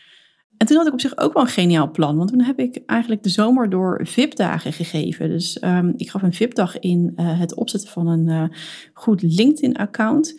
En 0.58 0.68
toen 0.68 0.78
had 0.78 0.88
ik 0.88 0.94
op 0.94 1.02
zich 1.02 1.18
ook 1.18 1.34
wel 1.34 1.44
een 1.44 1.50
geniaal 1.50 1.92
plan. 1.92 2.18
Want 2.18 2.30
toen 2.30 2.42
heb 2.42 2.60
ik 2.60 2.82
eigenlijk 2.86 3.24
de 3.24 3.30
zomer 3.30 3.70
door 3.70 4.00
VIP-dagen 4.04 4.74
gegeven. 4.74 5.30
Dus 5.30 5.64
um, 5.64 5.94
ik 5.98 6.10
gaf 6.10 6.22
een 6.22 6.34
VIP-dag 6.34 6.80
in 6.80 7.14
uh, 7.16 7.40
het 7.40 7.54
opzetten 7.54 7.90
van 7.90 8.08
een 8.08 8.52
goed 8.94 9.22
LinkedIn-account. 9.22 10.36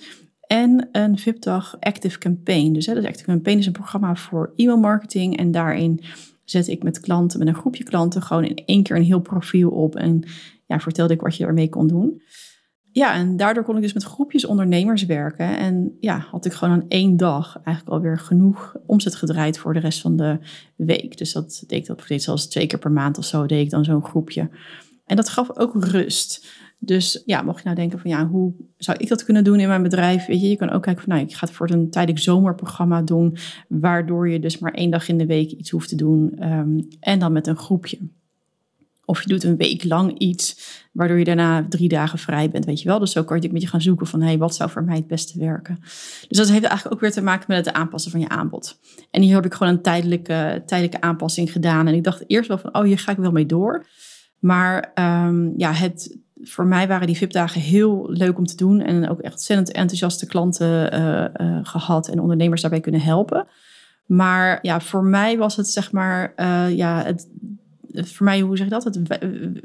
En 0.46 0.88
een 0.92 1.18
VIP-dag 1.18 1.76
Active 1.80 2.18
Campaign. 2.18 2.72
Dus, 2.72 2.86
hè, 2.86 3.06
Active 3.08 3.24
Campaign 3.24 3.58
is 3.58 3.66
een 3.66 3.72
programma 3.72 4.16
voor 4.16 4.52
e-mail 4.56 4.78
marketing. 4.78 5.36
En 5.36 5.50
daarin 5.50 6.00
zet 6.44 6.68
ik 6.68 6.82
met 6.82 7.00
klanten, 7.00 7.38
met 7.38 7.48
een 7.48 7.54
groepje 7.54 7.84
klanten, 7.84 8.22
gewoon 8.22 8.44
in 8.44 8.62
één 8.64 8.82
keer 8.82 8.96
een 8.96 9.02
heel 9.02 9.20
profiel 9.20 9.70
op. 9.70 9.96
En 9.96 10.22
ja, 10.66 10.80
vertelde 10.80 11.14
ik 11.14 11.20
wat 11.20 11.36
je 11.36 11.46
ermee 11.46 11.68
kon 11.68 11.86
doen. 11.86 12.22
Ja, 12.92 13.14
en 13.14 13.36
daardoor 13.36 13.64
kon 13.64 13.76
ik 13.76 13.82
dus 13.82 13.92
met 13.92 14.02
groepjes 14.02 14.44
ondernemers 14.44 15.04
werken. 15.04 15.58
En 15.58 15.96
ja, 16.00 16.18
had 16.30 16.44
ik 16.44 16.52
gewoon 16.52 16.74
aan 16.74 16.88
één 16.88 17.16
dag 17.16 17.60
eigenlijk 17.62 17.96
alweer 17.96 18.18
genoeg 18.18 18.76
omzet 18.86 19.14
gedraaid 19.14 19.58
voor 19.58 19.72
de 19.72 19.80
rest 19.80 20.00
van 20.00 20.16
de 20.16 20.38
week. 20.76 21.18
Dus 21.18 21.32
dat 21.32 21.64
deed 21.66 21.78
ik 21.78 21.86
dat 21.86 22.04
deed 22.08 22.22
zelfs 22.22 22.48
twee 22.48 22.66
keer 22.66 22.78
per 22.78 22.92
maand 22.92 23.18
of 23.18 23.24
zo, 23.24 23.46
deed 23.46 23.64
ik 23.64 23.70
dan 23.70 23.84
zo'n 23.84 24.04
groepje. 24.04 24.50
En 25.06 25.16
dat 25.16 25.28
gaf 25.28 25.56
ook 25.56 25.84
rust. 25.84 26.46
Dus 26.78 27.22
ja, 27.24 27.42
mocht 27.42 27.58
je 27.58 27.64
nou 27.64 27.76
denken 27.76 27.98
van 27.98 28.10
ja, 28.10 28.26
hoe 28.26 28.52
zou 28.76 28.98
ik 28.98 29.08
dat 29.08 29.24
kunnen 29.24 29.44
doen 29.44 29.60
in 29.60 29.68
mijn 29.68 29.82
bedrijf? 29.82 30.26
Weet 30.26 30.40
je, 30.40 30.48
je 30.48 30.56
kan 30.56 30.70
ook 30.70 30.82
kijken 30.82 31.02
van 31.02 31.12
nou, 31.12 31.26
ik 31.26 31.34
ga 31.34 31.46
het 31.46 31.54
voor 31.54 31.70
een 31.70 31.90
tijdelijk 31.90 32.22
zomerprogramma 32.22 33.02
doen, 33.02 33.36
waardoor 33.68 34.28
je 34.28 34.40
dus 34.40 34.58
maar 34.58 34.72
één 34.72 34.90
dag 34.90 35.08
in 35.08 35.18
de 35.18 35.26
week 35.26 35.50
iets 35.50 35.70
hoeft 35.70 35.88
te 35.88 35.96
doen 35.96 36.32
ehm, 36.38 36.80
en 37.00 37.18
dan 37.18 37.32
met 37.32 37.46
een 37.46 37.56
groepje. 37.56 37.98
Of 39.04 39.22
je 39.22 39.28
doet 39.28 39.44
een 39.44 39.56
week 39.56 39.84
lang 39.84 40.18
iets, 40.18 40.60
waardoor 40.92 41.18
je 41.18 41.24
daarna 41.24 41.66
drie 41.68 41.88
dagen 41.88 42.18
vrij 42.18 42.50
bent, 42.50 42.64
weet 42.64 42.80
je 42.80 42.88
wel. 42.88 42.98
Dus 42.98 43.12
zo 43.12 43.24
kan 43.24 43.40
je 43.40 43.52
met 43.52 43.62
je 43.62 43.68
gaan 43.68 43.80
zoeken 43.80 44.06
van, 44.06 44.20
hé, 44.20 44.26
hey, 44.26 44.38
wat 44.38 44.54
zou 44.54 44.70
voor 44.70 44.84
mij 44.84 44.96
het 44.96 45.06
beste 45.06 45.38
werken? 45.38 45.78
Dus 46.28 46.38
dat 46.38 46.48
heeft 46.48 46.64
eigenlijk 46.64 46.94
ook 46.94 47.00
weer 47.00 47.12
te 47.12 47.22
maken 47.22 47.44
met 47.48 47.66
het 47.66 47.74
aanpassen 47.74 48.10
van 48.10 48.20
je 48.20 48.28
aanbod. 48.28 48.80
En 49.10 49.22
hier 49.22 49.34
heb 49.34 49.44
ik 49.44 49.54
gewoon 49.54 49.72
een 49.72 49.82
tijdelijke, 49.82 50.62
tijdelijke 50.66 51.00
aanpassing 51.00 51.52
gedaan. 51.52 51.86
En 51.86 51.94
ik 51.94 52.04
dacht 52.04 52.24
eerst 52.26 52.48
wel 52.48 52.58
van, 52.58 52.74
oh, 52.74 52.82
hier 52.82 52.98
ga 52.98 53.12
ik 53.12 53.18
wel 53.18 53.32
mee 53.32 53.46
door. 53.46 53.86
Maar 54.38 54.92
um, 55.26 55.52
ja, 55.56 55.72
het, 55.72 56.18
voor 56.48 56.66
mij 56.66 56.88
waren 56.88 57.06
die 57.06 57.16
VIP-dagen 57.16 57.60
heel 57.60 58.06
leuk 58.10 58.38
om 58.38 58.46
te 58.46 58.56
doen. 58.56 58.80
En 58.80 59.08
ook 59.08 59.20
echt 59.20 59.32
ontzettend 59.32 59.72
enthousiaste 59.72 60.26
klanten 60.26 60.94
uh, 60.94 61.24
uh, 61.46 61.58
gehad 61.62 62.08
en 62.08 62.20
ondernemers 62.20 62.60
daarbij 62.60 62.80
kunnen 62.80 63.00
helpen. 63.00 63.46
Maar 64.06 64.58
ja, 64.62 64.80
voor 64.80 65.04
mij 65.04 65.38
was 65.38 65.56
het 65.56 65.68
zeg 65.68 65.92
maar, 65.92 66.32
uh, 66.36 66.76
ja, 66.76 67.02
het, 67.04 67.28
voor 67.92 68.26
mij, 68.26 68.40
hoe 68.40 68.56
zeg 68.56 68.66
je 68.66 68.72
dat? 68.72 68.84
Het 68.84 68.98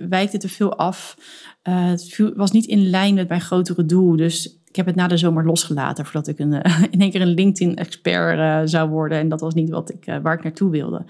wijkte 0.10 0.38
te 0.38 0.50
veel 0.50 0.76
af. 0.76 1.18
Het 1.62 2.32
was 2.36 2.52
niet 2.52 2.66
in 2.66 2.90
lijn 2.90 3.14
met 3.14 3.28
mijn 3.28 3.42
grotere 3.42 3.86
doel. 3.86 4.16
Dus 4.16 4.60
ik 4.66 4.76
heb 4.76 4.86
het 4.86 4.96
na 4.96 5.08
de 5.08 5.18
zomer 5.18 5.46
losgelaten 5.46 6.06
voordat 6.06 6.28
ik 6.28 6.40
een, 6.40 6.54
in 6.92 7.02
één 7.02 7.12
keer 7.12 7.22
een 7.22 7.34
LinkedIn-expert 7.34 8.70
zou 8.70 8.90
worden. 8.90 9.18
En 9.18 9.30
dat 9.30 9.42
was 9.42 9.54
niet 9.54 9.70
wat 9.70 9.90
ik, 9.90 10.20
waar 10.22 10.34
ik 10.34 10.44
naartoe 10.44 10.70
wilde. 10.70 11.06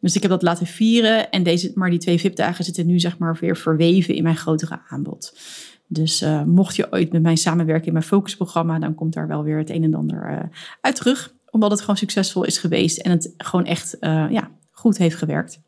Dus 0.00 0.16
ik 0.16 0.22
heb 0.22 0.30
dat 0.30 0.42
laten 0.42 0.66
vieren. 0.66 1.30
En 1.30 1.42
deze, 1.42 1.72
maar 1.74 1.90
die 1.90 1.98
twee 1.98 2.18
VIP-dagen 2.18 2.64
zitten 2.64 2.86
nu 2.86 3.00
zeg 3.00 3.18
maar 3.18 3.36
weer 3.40 3.56
verweven 3.56 4.14
in 4.14 4.22
mijn 4.22 4.36
grotere 4.36 4.80
aanbod. 4.88 5.38
Dus 5.86 6.24
mocht 6.46 6.76
je 6.76 6.92
ooit 6.92 7.12
met 7.12 7.22
mij 7.22 7.36
samenwerken 7.36 7.86
in 7.86 7.92
mijn 7.92 8.04
focusprogramma, 8.04 8.78
dan 8.78 8.94
komt 8.94 9.14
daar 9.14 9.28
wel 9.28 9.42
weer 9.42 9.58
het 9.58 9.70
een 9.70 9.84
en 9.84 9.94
ander 9.94 10.50
uit 10.80 10.94
terug. 10.94 11.34
Omdat 11.50 11.70
het 11.70 11.80
gewoon 11.80 11.96
succesvol 11.96 12.44
is 12.44 12.58
geweest 12.58 12.98
en 12.98 13.10
het 13.10 13.34
gewoon 13.36 13.64
echt 13.64 13.96
ja, 14.00 14.50
goed 14.70 14.98
heeft 14.98 15.16
gewerkt. 15.16 15.60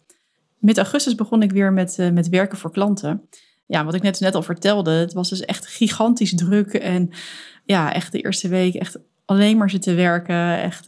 Mid 0.58 0.78
augustus 0.78 1.14
begon 1.14 1.42
ik 1.42 1.52
weer 1.52 1.72
met, 1.72 1.98
met 2.12 2.28
werken 2.28 2.58
voor 2.58 2.72
klanten. 2.72 3.28
Ja, 3.66 3.84
wat 3.84 3.94
ik 3.94 4.02
net, 4.02 4.20
net 4.20 4.34
al 4.34 4.42
vertelde, 4.42 4.90
het 4.90 5.12
was 5.12 5.28
dus 5.28 5.40
echt 5.40 5.66
gigantisch 5.66 6.34
druk. 6.34 6.72
En 6.72 7.10
ja, 7.64 7.92
echt 7.92 8.12
de 8.12 8.20
eerste 8.20 8.48
week 8.48 8.74
echt 8.74 8.98
alleen 9.24 9.56
maar 9.56 9.70
zitten 9.70 9.96
werken, 9.96 10.62
echt 10.62 10.86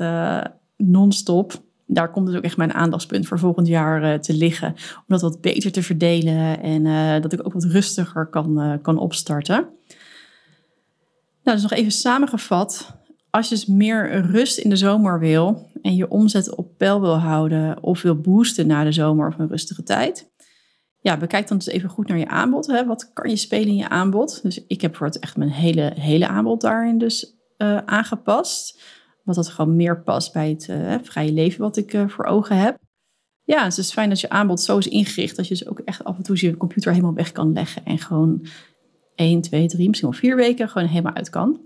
non-stop. 0.76 1.62
Daar 1.94 2.10
komt 2.10 2.26
dus 2.26 2.36
ook 2.36 2.44
echt 2.44 2.56
mijn 2.56 2.74
aandachtspunt 2.74 3.26
voor 3.26 3.38
volgend 3.38 3.66
jaar 3.66 4.02
uh, 4.02 4.14
te 4.18 4.34
liggen. 4.34 4.68
Om 4.68 5.04
dat 5.06 5.20
wat 5.20 5.40
beter 5.40 5.72
te 5.72 5.82
verdelen 5.82 6.62
en 6.62 6.82
dat 7.22 7.32
ik 7.32 7.46
ook 7.46 7.52
wat 7.52 7.64
rustiger 7.64 8.26
kan, 8.26 8.78
kan 8.82 8.98
opstarten. 8.98 9.68
Nou, 11.42 11.56
dus 11.56 11.62
nog 11.62 11.78
even 11.78 11.92
samengevat 11.92 13.00
als 13.30 13.48
je 13.48 13.54
dus 13.54 13.66
meer 13.66 14.20
rust 14.20 14.58
in 14.58 14.70
de 14.70 14.76
zomer 14.76 15.18
wil 15.18 15.70
en 15.82 15.94
je 15.94 16.10
omzet 16.10 16.54
op 16.54 16.78
peil 16.78 17.00
wil 17.00 17.18
houden 17.18 17.82
of 17.82 18.02
wil 18.02 18.20
boosten 18.20 18.66
na 18.66 18.84
de 18.84 18.92
zomer 18.92 19.28
of 19.28 19.38
een 19.38 19.48
rustige 19.48 19.82
tijd, 19.82 20.30
ja, 21.00 21.16
bekijk 21.16 21.48
dan 21.48 21.58
dus 21.58 21.66
even 21.66 21.88
goed 21.88 22.08
naar 22.08 22.18
je 22.18 22.28
aanbod. 22.28 22.66
Hè. 22.66 22.86
Wat 22.86 23.12
kan 23.12 23.30
je 23.30 23.36
spelen 23.36 23.68
in 23.68 23.76
je 23.76 23.88
aanbod? 23.88 24.42
Dus 24.42 24.66
ik 24.66 24.80
heb 24.80 24.96
voor 24.96 25.06
het 25.06 25.18
echt 25.18 25.36
mijn 25.36 25.50
hele, 25.50 25.92
hele 25.94 26.28
aanbod 26.28 26.60
daarin 26.60 26.98
dus 26.98 27.36
aangepast. 27.84 28.82
Wat 29.24 29.34
dat 29.34 29.48
gewoon 29.48 29.76
meer 29.76 30.02
past 30.02 30.32
bij 30.32 30.50
het 30.50 30.68
uh, 30.70 30.94
vrije 31.02 31.32
leven 31.32 31.60
wat 31.60 31.76
ik 31.76 31.92
uh, 31.92 32.08
voor 32.08 32.24
ogen 32.24 32.56
heb. 32.56 32.78
Ja, 33.44 33.64
het 33.64 33.78
is 33.78 33.92
fijn 33.92 34.08
dat 34.08 34.20
je 34.20 34.28
aanbod 34.28 34.60
zo 34.60 34.78
is 34.78 34.88
ingericht 34.88 35.36
dat 35.36 35.48
je 35.48 35.54
dus 35.54 35.66
ook 35.66 35.78
echt 35.78 36.04
af 36.04 36.16
en 36.16 36.22
toe 36.22 36.36
je 36.40 36.56
computer 36.56 36.90
helemaal 36.90 37.14
weg 37.14 37.32
kan 37.32 37.52
leggen 37.52 37.84
en 37.84 37.98
gewoon 37.98 38.46
1, 39.14 39.40
2, 39.40 39.66
3, 39.66 39.88
misschien 39.88 40.10
wel 40.10 40.18
vier 40.18 40.36
weken 40.36 40.68
gewoon 40.68 40.88
helemaal 40.88 41.14
uit 41.14 41.30
kan. 41.30 41.60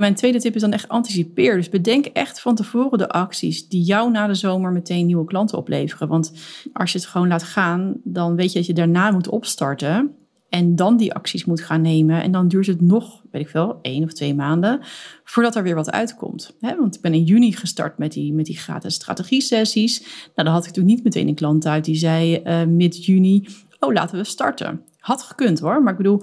Mijn 0.00 0.14
tweede 0.14 0.40
tip 0.40 0.54
is 0.54 0.60
dan 0.60 0.72
echt 0.72 0.88
anticipeer. 0.88 1.56
Dus 1.56 1.68
bedenk 1.68 2.06
echt 2.06 2.40
van 2.40 2.54
tevoren 2.54 2.98
de 2.98 3.08
acties 3.08 3.68
die 3.68 3.82
jou 3.82 4.10
na 4.10 4.26
de 4.26 4.34
zomer 4.34 4.72
meteen 4.72 5.06
nieuwe 5.06 5.24
klanten 5.24 5.58
opleveren. 5.58 6.08
Want 6.08 6.32
als 6.72 6.92
je 6.92 6.98
het 6.98 7.06
gewoon 7.06 7.28
laat 7.28 7.42
gaan, 7.42 8.00
dan 8.04 8.36
weet 8.36 8.52
je 8.52 8.58
dat 8.58 8.66
je 8.66 8.72
daarna 8.72 9.10
moet 9.10 9.28
opstarten. 9.28 10.14
En 10.50 10.76
dan 10.76 10.96
die 10.96 11.14
acties 11.14 11.44
moet 11.44 11.60
gaan 11.60 11.80
nemen. 11.80 12.22
En 12.22 12.32
dan 12.32 12.48
duurt 12.48 12.66
het 12.66 12.80
nog, 12.80 13.22
weet 13.30 13.42
ik 13.42 13.48
veel, 13.48 13.78
één 13.82 14.04
of 14.04 14.12
twee 14.12 14.34
maanden 14.34 14.80
voordat 15.24 15.56
er 15.56 15.62
weer 15.62 15.74
wat 15.74 15.90
uitkomt. 15.90 16.56
want 16.60 16.94
ik 16.94 17.00
ben 17.00 17.14
in 17.14 17.22
juni 17.22 17.52
gestart 17.52 17.98
met 17.98 18.12
die, 18.12 18.32
met 18.32 18.46
die 18.46 18.58
gratis 18.58 18.94
strategie-sessies. 18.94 20.00
Nou, 20.00 20.30
dan 20.34 20.46
had 20.46 20.66
ik 20.66 20.72
toen 20.72 20.84
niet 20.84 21.04
meteen 21.04 21.28
een 21.28 21.34
klant 21.34 21.66
uit 21.66 21.84
die 21.84 21.96
zei 21.96 22.40
uh, 22.44 22.64
mid-juni: 22.64 23.46
Oh, 23.78 23.92
laten 23.92 24.18
we 24.18 24.24
starten. 24.24 24.82
Had 24.98 25.22
gekund 25.22 25.58
hoor, 25.58 25.82
maar 25.82 25.92
ik 25.92 25.98
bedoel, 25.98 26.22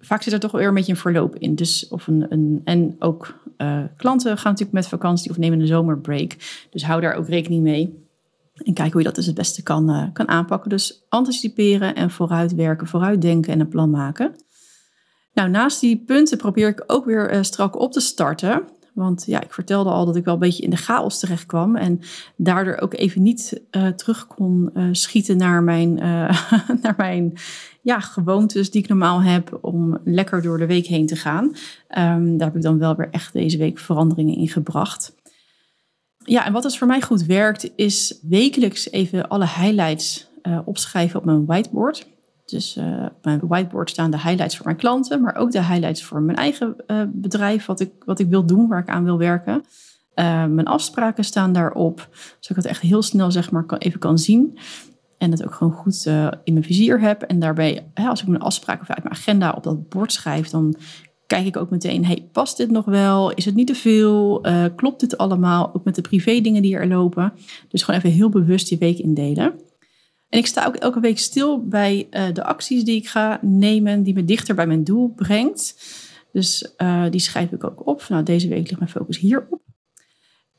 vaak 0.00 0.22
zit 0.22 0.32
er 0.32 0.40
toch 0.40 0.52
weer 0.52 0.68
een 0.68 0.74
beetje 0.74 0.92
een 0.92 0.98
verloop 0.98 1.36
in. 1.36 1.54
Dus 1.54 1.88
of 1.88 2.06
een, 2.06 2.26
een, 2.28 2.60
en 2.64 2.96
ook 2.98 3.40
uh, 3.58 3.82
klanten 3.96 4.38
gaan 4.38 4.50
natuurlijk 4.50 4.78
met 4.78 4.88
vakantie 4.88 5.30
of 5.30 5.38
nemen 5.38 5.60
een 5.60 5.66
zomerbreak. 5.66 6.36
Dus 6.70 6.84
hou 6.84 7.00
daar 7.00 7.14
ook 7.14 7.28
rekening 7.28 7.62
mee. 7.62 8.01
En 8.54 8.74
kijk 8.74 8.92
hoe 8.92 9.00
je 9.00 9.06
dat 9.06 9.14
dus 9.14 9.26
het 9.26 9.34
beste 9.34 9.62
kan, 9.62 9.90
uh, 9.90 10.06
kan 10.12 10.28
aanpakken. 10.28 10.70
Dus 10.70 11.06
anticiperen 11.08 11.94
en 11.94 12.10
vooruitwerken, 12.10 12.86
vooruitdenken 12.86 13.52
en 13.52 13.60
een 13.60 13.68
plan 13.68 13.90
maken. 13.90 14.34
Nou, 15.34 15.50
naast 15.50 15.80
die 15.80 16.02
punten 16.06 16.38
probeer 16.38 16.68
ik 16.68 16.84
ook 16.86 17.04
weer 17.04 17.34
uh, 17.34 17.42
strak 17.42 17.80
op 17.80 17.92
te 17.92 18.00
starten. 18.00 18.62
Want 18.94 19.24
ja, 19.26 19.40
ik 19.40 19.52
vertelde 19.52 19.90
al 19.90 20.06
dat 20.06 20.16
ik 20.16 20.24
wel 20.24 20.34
een 20.34 20.40
beetje 20.40 20.62
in 20.62 20.70
de 20.70 20.76
chaos 20.76 21.18
terecht 21.18 21.46
kwam. 21.46 21.76
En 21.76 22.00
daardoor 22.36 22.76
ook 22.76 22.94
even 22.94 23.22
niet 23.22 23.62
uh, 23.70 23.88
terug 23.88 24.26
kon 24.26 24.70
schieten 24.92 25.36
naar 25.36 25.62
mijn, 25.62 25.94
naar 26.82 26.94
mijn 26.96 27.32
ja, 27.82 28.00
gewoontes 28.00 28.70
die 28.70 28.82
ik 28.82 28.88
normaal 28.88 29.22
heb 29.22 29.58
om 29.60 29.98
lekker 30.04 30.42
door 30.42 30.58
de 30.58 30.66
week 30.66 30.86
heen 30.86 31.06
te 31.06 31.16
gaan. 31.16 31.44
Um, 31.44 32.36
daar 32.36 32.46
heb 32.46 32.56
ik 32.56 32.62
dan 32.62 32.78
wel 32.78 32.96
weer 32.96 33.10
echt 33.10 33.32
deze 33.32 33.58
week 33.58 33.78
veranderingen 33.78 34.36
in 34.36 34.48
gebracht. 34.48 35.14
Ja, 36.24 36.46
en 36.46 36.52
wat 36.52 36.62
dus 36.62 36.78
voor 36.78 36.86
mij 36.86 37.00
goed 37.00 37.22
werkt, 37.22 37.70
is 37.76 38.18
wekelijks 38.22 38.90
even 38.90 39.28
alle 39.28 39.46
highlights 39.46 40.30
opschrijven 40.64 41.18
op 41.18 41.24
mijn 41.24 41.46
whiteboard. 41.46 42.06
Dus 42.44 42.76
uh, 42.76 43.04
op 43.04 43.24
mijn 43.24 43.40
whiteboard 43.42 43.90
staan 43.90 44.10
de 44.10 44.20
highlights 44.20 44.56
voor 44.56 44.66
mijn 44.66 44.76
klanten, 44.76 45.20
maar 45.20 45.34
ook 45.34 45.50
de 45.50 45.64
highlights 45.64 46.04
voor 46.04 46.22
mijn 46.22 46.38
eigen 46.38 46.76
uh, 46.86 47.02
bedrijf, 47.12 47.66
wat 47.66 47.80
ik, 47.80 47.92
wat 48.04 48.18
ik 48.18 48.28
wil 48.28 48.46
doen, 48.46 48.68
waar 48.68 48.80
ik 48.80 48.88
aan 48.88 49.04
wil 49.04 49.18
werken. 49.18 49.64
Mijn 50.14 50.64
afspraken 50.64 51.24
staan 51.24 51.52
daarop, 51.52 52.08
zodat 52.12 52.50
ik 52.50 52.56
het 52.56 52.66
echt 52.66 52.80
heel 52.80 53.02
snel 53.02 53.30
zeg 53.30 53.50
maar 53.50 53.64
even 53.78 53.98
kan 54.00 54.18
zien. 54.18 54.58
En 55.18 55.30
het 55.30 55.44
ook 55.44 55.54
gewoon 55.54 55.72
goed 55.72 56.06
in 56.44 56.52
mijn 56.52 56.64
vizier 56.64 57.00
heb. 57.00 57.22
En 57.22 57.38
daarbij, 57.38 57.90
hè, 57.94 58.08
als 58.08 58.22
ik 58.22 58.28
mijn 58.28 58.42
afspraak 58.42 58.80
of 58.80 58.90
uit 58.90 59.02
mijn 59.02 59.14
agenda 59.14 59.50
op 59.50 59.62
dat 59.62 59.88
bord 59.88 60.12
schrijf, 60.12 60.48
dan 60.48 60.76
kijk 61.32 61.46
ik 61.46 61.56
ook 61.56 61.70
meteen, 61.70 62.04
hey, 62.04 62.28
past 62.32 62.56
dit 62.56 62.70
nog 62.70 62.84
wel? 62.84 63.32
Is 63.32 63.44
het 63.44 63.54
niet 63.54 63.66
te 63.66 63.74
veel? 63.74 64.40
klopt 64.76 65.00
dit 65.00 65.18
allemaal? 65.18 65.70
Ook 65.74 65.84
met 65.84 65.94
de 65.94 66.00
privé 66.00 66.40
dingen 66.40 66.62
die 66.62 66.76
er 66.76 66.86
lopen. 66.86 67.32
Dus 67.68 67.82
gewoon 67.82 68.00
even 68.00 68.10
heel 68.10 68.28
bewust 68.28 68.68
die 68.68 68.78
week 68.78 68.98
indelen. 68.98 69.54
En 70.32 70.38
ik 70.38 70.46
sta 70.46 70.66
ook 70.66 70.76
elke 70.76 71.00
week 71.00 71.18
stil 71.18 71.66
bij 71.66 72.06
uh, 72.10 72.24
de 72.32 72.44
acties 72.44 72.84
die 72.84 72.96
ik 72.96 73.08
ga 73.08 73.38
nemen, 73.42 74.02
die 74.02 74.14
me 74.14 74.24
dichter 74.24 74.54
bij 74.54 74.66
mijn 74.66 74.84
doel 74.84 75.08
brengt. 75.08 75.76
Dus 76.32 76.72
uh, 76.78 77.04
die 77.10 77.20
schrijf 77.20 77.52
ik 77.52 77.64
ook 77.64 77.86
op. 77.86 78.08
Nou, 78.08 78.22
deze 78.22 78.48
week 78.48 78.66
ligt 78.66 78.78
mijn 78.78 78.90
focus 78.90 79.18
hierop. 79.18 79.60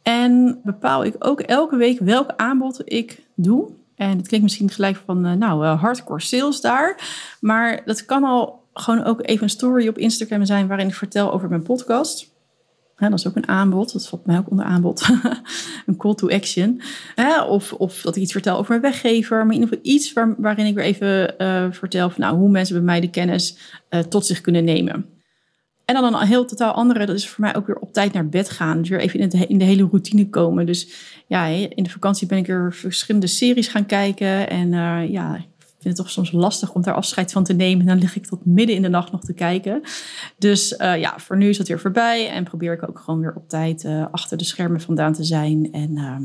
En 0.01 0.59
bepaal 0.63 1.05
ik 1.05 1.15
ook 1.19 1.39
elke 1.39 1.75
week 1.75 1.99
welk 1.99 2.33
aanbod 2.35 2.81
ik 2.83 3.19
doe. 3.35 3.69
En 3.95 4.17
het 4.17 4.27
klinkt 4.27 4.45
misschien 4.45 4.69
gelijk 4.69 4.95
van, 5.05 5.37
nou, 5.37 5.65
hardcore 5.65 6.21
sales 6.21 6.61
daar. 6.61 7.09
Maar 7.39 7.81
dat 7.85 8.05
kan 8.05 8.23
al 8.23 8.62
gewoon 8.73 9.03
ook 9.03 9.27
even 9.27 9.43
een 9.43 9.49
story 9.49 9.87
op 9.87 9.97
Instagram 9.97 10.45
zijn 10.45 10.67
waarin 10.67 10.87
ik 10.87 10.95
vertel 10.95 11.33
over 11.33 11.49
mijn 11.49 11.63
podcast. 11.63 12.31
Dat 13.09 13.19
is 13.19 13.27
ook 13.27 13.35
een 13.35 13.47
aanbod. 13.47 13.93
Dat 13.93 14.07
valt 14.07 14.25
mij 14.25 14.37
ook 14.37 14.49
onder 14.49 14.65
aanbod. 14.65 15.09
een 15.85 15.97
call 15.97 16.15
to 16.15 16.29
action. 16.29 16.81
of, 17.47 17.73
of 17.73 18.01
dat 18.01 18.15
ik 18.15 18.21
iets 18.21 18.31
vertel 18.31 18.57
over 18.57 18.69
mijn 18.69 18.93
weggever. 18.93 19.37
Maar 19.45 19.55
in 19.55 19.61
ieder 19.61 19.67
geval 19.67 19.93
iets 19.93 20.13
waar, 20.13 20.35
waarin 20.37 20.65
ik 20.65 20.75
weer 20.75 20.83
even 20.83 21.35
uh, 21.37 21.65
vertel 21.71 22.09
van, 22.09 22.21
nou, 22.21 22.37
hoe 22.37 22.49
mensen 22.49 22.75
bij 22.75 22.83
mij 22.83 22.99
de 22.99 23.09
kennis 23.09 23.57
uh, 23.89 23.99
tot 23.99 24.25
zich 24.25 24.41
kunnen 24.41 24.63
nemen. 24.63 25.05
En 25.85 25.95
dan 25.95 26.15
een 26.15 26.27
heel 26.27 26.45
totaal 26.45 26.71
andere, 26.71 27.05
dat 27.05 27.15
is 27.15 27.29
voor 27.29 27.43
mij 27.43 27.55
ook 27.55 27.67
weer 27.67 27.79
op 27.79 27.93
tijd 27.93 28.13
naar 28.13 28.29
bed 28.29 28.49
gaan. 28.49 28.77
Dus 28.79 28.89
weer 28.89 28.99
even 28.99 29.19
in, 29.19 29.47
in 29.47 29.57
de 29.57 29.63
hele 29.63 29.87
routine 29.91 30.29
komen. 30.29 30.65
Dus 30.65 30.87
ja, 31.27 31.45
in 31.45 31.83
de 31.83 31.89
vakantie 31.89 32.27
ben 32.27 32.37
ik 32.37 32.47
er 32.47 32.73
verschillende 32.73 33.27
series 33.27 33.67
gaan 33.67 33.85
kijken. 33.85 34.49
En 34.49 34.71
uh, 34.71 35.09
ja, 35.09 35.45
vind 35.83 35.97
het 35.97 36.05
toch 36.05 36.13
soms 36.13 36.31
lastig 36.31 36.73
om 36.73 36.81
daar 36.81 36.93
afscheid 36.93 37.31
van 37.31 37.43
te 37.43 37.53
nemen. 37.53 37.79
En 37.79 37.87
dan 37.87 37.99
lig 37.99 38.15
ik 38.15 38.25
tot 38.25 38.45
midden 38.45 38.75
in 38.75 38.81
de 38.81 38.89
nacht 38.89 39.11
nog 39.11 39.23
te 39.23 39.33
kijken. 39.33 39.81
Dus 40.37 40.71
uh, 40.71 40.99
ja, 40.99 41.19
voor 41.19 41.37
nu 41.37 41.49
is 41.49 41.57
het 41.57 41.67
weer 41.67 41.79
voorbij. 41.79 42.29
En 42.29 42.43
probeer 42.43 42.73
ik 42.73 42.89
ook 42.89 42.99
gewoon 42.99 43.19
weer 43.19 43.33
op 43.35 43.49
tijd 43.49 43.83
uh, 43.83 44.05
achter 44.11 44.37
de 44.37 44.43
schermen 44.43 44.81
vandaan 44.81 45.13
te 45.13 45.23
zijn. 45.23 45.71
En 45.71 45.91
uh, 45.91 46.15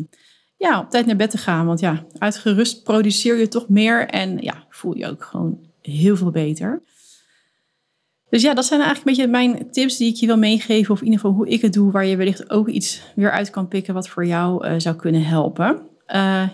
ja, 0.56 0.80
op 0.80 0.90
tijd 0.90 1.06
naar 1.06 1.16
bed 1.16 1.30
te 1.30 1.38
gaan. 1.38 1.66
Want 1.66 1.80
ja, 1.80 2.04
uitgerust 2.18 2.82
produceer 2.82 3.38
je 3.38 3.48
toch 3.48 3.68
meer. 3.68 4.08
En 4.08 4.38
ja, 4.38 4.66
voel 4.68 4.96
je 4.96 5.06
ook 5.06 5.24
gewoon 5.24 5.58
heel 5.82 6.16
veel 6.16 6.30
beter. 6.30 6.82
Dus 8.30 8.42
ja, 8.42 8.54
dat 8.54 8.64
zijn 8.64 8.80
eigenlijk 8.80 9.08
een 9.08 9.16
beetje 9.16 9.30
mijn 9.30 9.70
tips 9.70 9.96
die 9.96 10.08
ik 10.08 10.16
je 10.16 10.26
wil 10.26 10.38
meegeven. 10.38 10.94
Of 10.94 10.98
in 10.98 11.04
ieder 11.04 11.20
geval 11.20 11.36
hoe 11.36 11.48
ik 11.48 11.62
het 11.62 11.72
doe. 11.72 11.90
Waar 11.90 12.06
je 12.06 12.16
wellicht 12.16 12.50
ook 12.50 12.68
iets 12.68 13.02
weer 13.14 13.30
uit 13.30 13.50
kan 13.50 13.68
pikken 13.68 13.94
wat 13.94 14.08
voor 14.08 14.26
jou 14.26 14.80
zou 14.80 14.96
kunnen 14.96 15.24
helpen. 15.24 15.82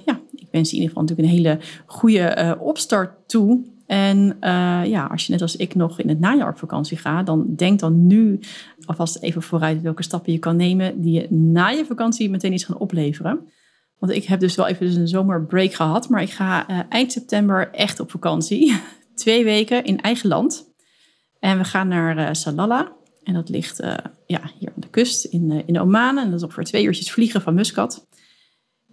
ja, 0.04 0.20
wens 0.54 0.70
je 0.70 0.76
in 0.76 0.82
ieder 0.82 0.96
geval 0.96 1.02
natuurlijk 1.02 1.28
een 1.28 1.44
hele 1.44 1.61
goede 1.87 2.37
uh, 2.38 2.66
opstart 2.66 3.28
toe. 3.28 3.73
En 3.87 4.37
ja, 4.87 5.08
als 5.11 5.26
je 5.26 5.32
net 5.32 5.42
als 5.42 5.56
ik 5.56 5.75
nog 5.75 6.00
in 6.00 6.08
het 6.08 6.20
najaar 6.20 6.49
op 6.49 6.58
vakantie 6.58 6.96
gaat, 6.96 7.26
dan 7.26 7.54
denk 7.56 7.80
dan 7.80 8.06
nu 8.06 8.40
alvast 8.84 9.23
even 9.23 9.42
vooruit 9.42 9.82
welke 9.82 10.02
stappen 10.02 10.32
je 10.32 10.38
kan 10.38 10.56
nemen 10.56 11.00
die 11.00 11.20
je 11.20 11.30
na 11.30 11.68
je 11.68 11.84
vakantie 11.84 12.30
meteen 12.30 12.52
iets 12.52 12.64
gaan 12.64 12.78
opleveren. 12.78 13.49
Want 13.99 14.12
ik 14.12 14.25
heb 14.25 14.40
dus 14.40 14.54
wel 14.54 14.66
even 14.66 15.00
een 15.00 15.08
zomerbreak 15.08 15.73
gehad, 15.73 16.08
maar 16.08 16.23
ik 16.23 16.30
ga 16.30 16.66
eind 16.88 17.12
september 17.12 17.70
echt 17.70 18.00
op 18.00 18.11
vakantie. 18.11 18.76
Twee 19.14 19.44
weken 19.44 19.84
in 19.84 20.00
eigen 20.00 20.28
land. 20.28 20.73
En 21.40 21.58
we 21.58 21.64
gaan 21.64 21.88
naar 21.88 22.18
uh. 22.18 22.80
En 23.23 23.34
dat 23.34 23.49
ligt 23.49 23.80
ja, 24.26 24.40
hier 24.58 24.68
aan 24.68 24.80
de 24.80 24.90
kust 24.90 25.25
in, 25.25 25.62
in 25.66 25.80
Oman. 25.80 26.18
En 26.18 26.25
dat 26.25 26.38
is 26.38 26.42
ongeveer 26.42 26.64
twee 26.64 26.84
uurtjes 26.84 27.12
vliegen 27.12 27.42
van 27.42 27.54
Muscat. 27.54 28.06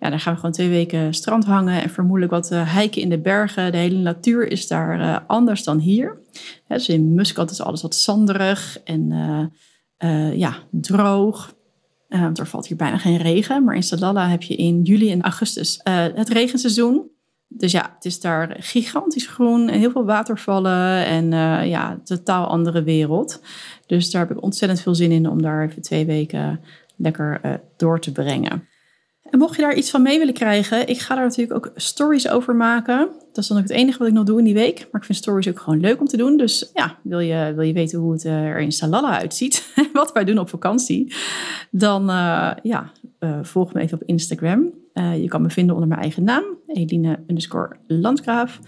Ja, 0.02 0.10
daar 0.10 0.20
gaan 0.20 0.34
we 0.34 0.40
gewoon 0.40 0.56
twee 0.56 0.70
weken 0.70 1.14
strand 1.14 1.46
hangen 1.46 1.82
en 1.82 1.90
vermoedelijk 1.90 2.32
wat 2.32 2.50
hiken 2.50 3.02
in 3.02 3.10
de 3.10 3.20
bergen. 3.20 3.72
De 3.72 3.78
hele 3.78 3.98
natuur 3.98 4.52
is 4.52 4.68
daar 4.68 5.24
anders 5.28 5.64
dan 5.64 5.80
hier. 5.80 6.18
dus 6.68 6.90
in 6.90 7.14
Muscat 7.14 7.52
is 7.52 7.62
alles 7.62 7.82
wat 7.82 7.96
zanderig 7.96 8.80
en 8.84 9.10
ja, 10.36 10.56
droog. 10.72 11.56
want 12.08 12.40
er 12.40 12.48
valt 12.48 12.68
hier 12.68 12.78
bijna 12.78 12.98
geen 12.98 13.18
regen. 13.18 13.64
Maar 13.64 13.76
in 13.76 13.84
Salalah 13.84 14.30
heb 14.30 14.42
je 14.42 14.56
in 14.56 14.82
juli 14.82 15.12
en 15.12 15.22
augustus 15.22 15.80
het 16.16 16.30
regenseizoen. 16.30 17.10
Dus 17.48 17.72
ja, 17.72 17.92
het 17.96 18.06
is 18.06 18.20
daar 18.20 18.56
gigantisch 18.60 19.28
groen, 19.28 19.70
heel 19.70 19.92
veel 19.92 20.06
watervallen 20.06 21.06
en 21.06 21.32
uh, 21.32 21.70
ja, 21.70 22.00
totaal 22.04 22.48
andere 22.48 22.84
wereld. 22.84 23.42
Dus 23.86 24.12
daar 24.12 24.28
heb 24.28 24.38
ik 24.38 24.44
ontzettend 24.44 24.82
veel 24.82 24.96
zin 24.96 25.12
in 25.12 25.30
om 25.30 25.42
daar 25.42 25.66
even 25.68 25.82
twee 25.82 26.06
weken 26.06 26.60
lekker 26.96 27.62
door 27.78 28.00
te 28.00 28.12
brengen. 28.12 28.70
En 29.30 29.40
mocht 29.40 29.56
je 29.56 29.62
daar 29.62 29.76
iets 29.76 29.90
van 29.92 30.02
mee 30.02 30.18
willen 30.18 30.34
krijgen, 30.34 30.88
ik 30.88 31.00
ga 31.00 31.16
daar 31.16 31.24
natuurlijk 31.24 31.56
ook 31.56 31.72
stories 31.76 32.30
over 32.30 32.56
maken. 32.56 33.10
Dat 33.28 33.38
is 33.38 33.48
dan 33.48 33.58
ook 33.58 33.64
het 33.64 33.72
enige 33.72 33.98
wat 33.98 34.08
ik 34.08 34.14
nog 34.14 34.24
doe 34.24 34.38
in 34.38 34.44
die 34.44 34.54
week. 34.54 34.88
Maar 34.92 35.02
ik 35.02 35.08
vind 35.08 35.18
stories 35.18 35.48
ook 35.50 35.60
gewoon 35.60 35.80
leuk 35.80 36.00
om 36.00 36.08
te 36.08 36.18
doen. 36.18 36.38
Dus 36.38 36.72
ja, 36.74 36.98
wil 37.04 37.20
je, 37.20 37.54
wil 37.56 37.66
je 37.66 37.74
weten 37.74 38.00
hoe 38.00 38.12
het 38.12 38.24
er 38.24 38.60
in 38.60 38.72
Salala 38.72 39.20
uitziet, 39.20 39.74
wat 39.94 40.12
wij 40.12 40.24
doen 40.24 40.40
op 40.40 40.50
vakantie, 40.50 41.14
dan 41.72 42.10
uh, 42.10 42.52
ja, 42.64 42.92
volg 43.42 43.74
me 43.74 43.82
even 43.82 44.02
op 44.02 44.08
Instagram. 44.08 44.74
Je 44.94 45.28
kan 45.28 45.42
me 45.42 45.50
vinden 45.50 45.74
onder 45.74 45.90
mijn 45.90 46.02
eigen 46.02 46.24
naam, 46.24 46.44
Eline 46.68 47.20
underscore 47.28 47.76
Landgraaf. 47.88 48.60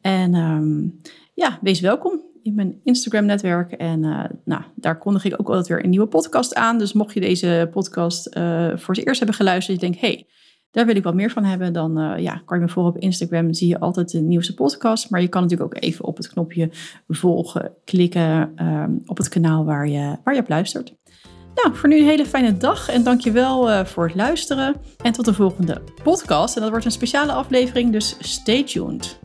En 0.00 0.34
um, 0.34 1.00
ja, 1.34 1.58
wees 1.60 1.80
welkom 1.80 2.20
mijn 2.54 2.80
Instagram-netwerk. 2.84 3.72
En 3.72 4.02
uh, 4.02 4.24
nou, 4.44 4.62
daar 4.74 4.98
kondig 4.98 5.24
ik 5.24 5.40
ook 5.40 5.48
altijd 5.48 5.68
weer 5.68 5.84
een 5.84 5.90
nieuwe 5.90 6.06
podcast 6.06 6.54
aan. 6.54 6.78
Dus 6.78 6.92
mocht 6.92 7.14
je 7.14 7.20
deze 7.20 7.68
podcast 7.72 8.36
uh, 8.36 8.76
voor 8.76 8.94
het 8.94 9.06
eerst 9.06 9.18
hebben 9.18 9.36
geluisterd, 9.36 9.80
je 9.80 9.86
denkt, 9.86 10.00
hey, 10.00 10.26
daar 10.70 10.86
wil 10.86 10.96
ik 10.96 11.02
wat 11.02 11.14
meer 11.14 11.30
van 11.30 11.44
hebben, 11.44 11.72
dan 11.72 11.98
uh, 11.98 12.18
ja, 12.18 12.42
kan 12.44 12.58
je 12.58 12.64
me 12.64 12.70
volgen 12.70 12.94
op 12.94 13.00
Instagram. 13.00 13.54
zie 13.54 13.68
je 13.68 13.80
altijd 13.80 14.10
de 14.10 14.20
nieuwste 14.20 14.54
podcast. 14.54 15.10
Maar 15.10 15.20
je 15.20 15.28
kan 15.28 15.42
natuurlijk 15.42 15.74
ook 15.74 15.82
even 15.82 16.04
op 16.04 16.16
het 16.16 16.28
knopje 16.28 16.70
volgen 17.08 17.72
klikken 17.84 18.52
um, 18.66 19.02
op 19.06 19.16
het 19.16 19.28
kanaal 19.28 19.64
waar 19.64 19.88
je, 19.88 20.16
waar 20.24 20.34
je 20.34 20.40
op 20.40 20.48
luistert. 20.48 20.94
Nou, 21.62 21.76
voor 21.76 21.88
nu 21.88 21.98
een 21.98 22.04
hele 22.04 22.26
fijne 22.26 22.56
dag 22.56 22.88
en 22.88 23.02
dankjewel 23.02 23.70
uh, 23.70 23.84
voor 23.84 24.06
het 24.06 24.14
luisteren. 24.14 24.76
En 25.02 25.12
tot 25.12 25.24
de 25.24 25.34
volgende 25.34 25.82
podcast. 26.02 26.54
En 26.54 26.60
dat 26.60 26.70
wordt 26.70 26.84
een 26.84 26.90
speciale 26.90 27.32
aflevering, 27.32 27.92
dus 27.92 28.16
stay 28.18 28.64
tuned. 28.64 29.18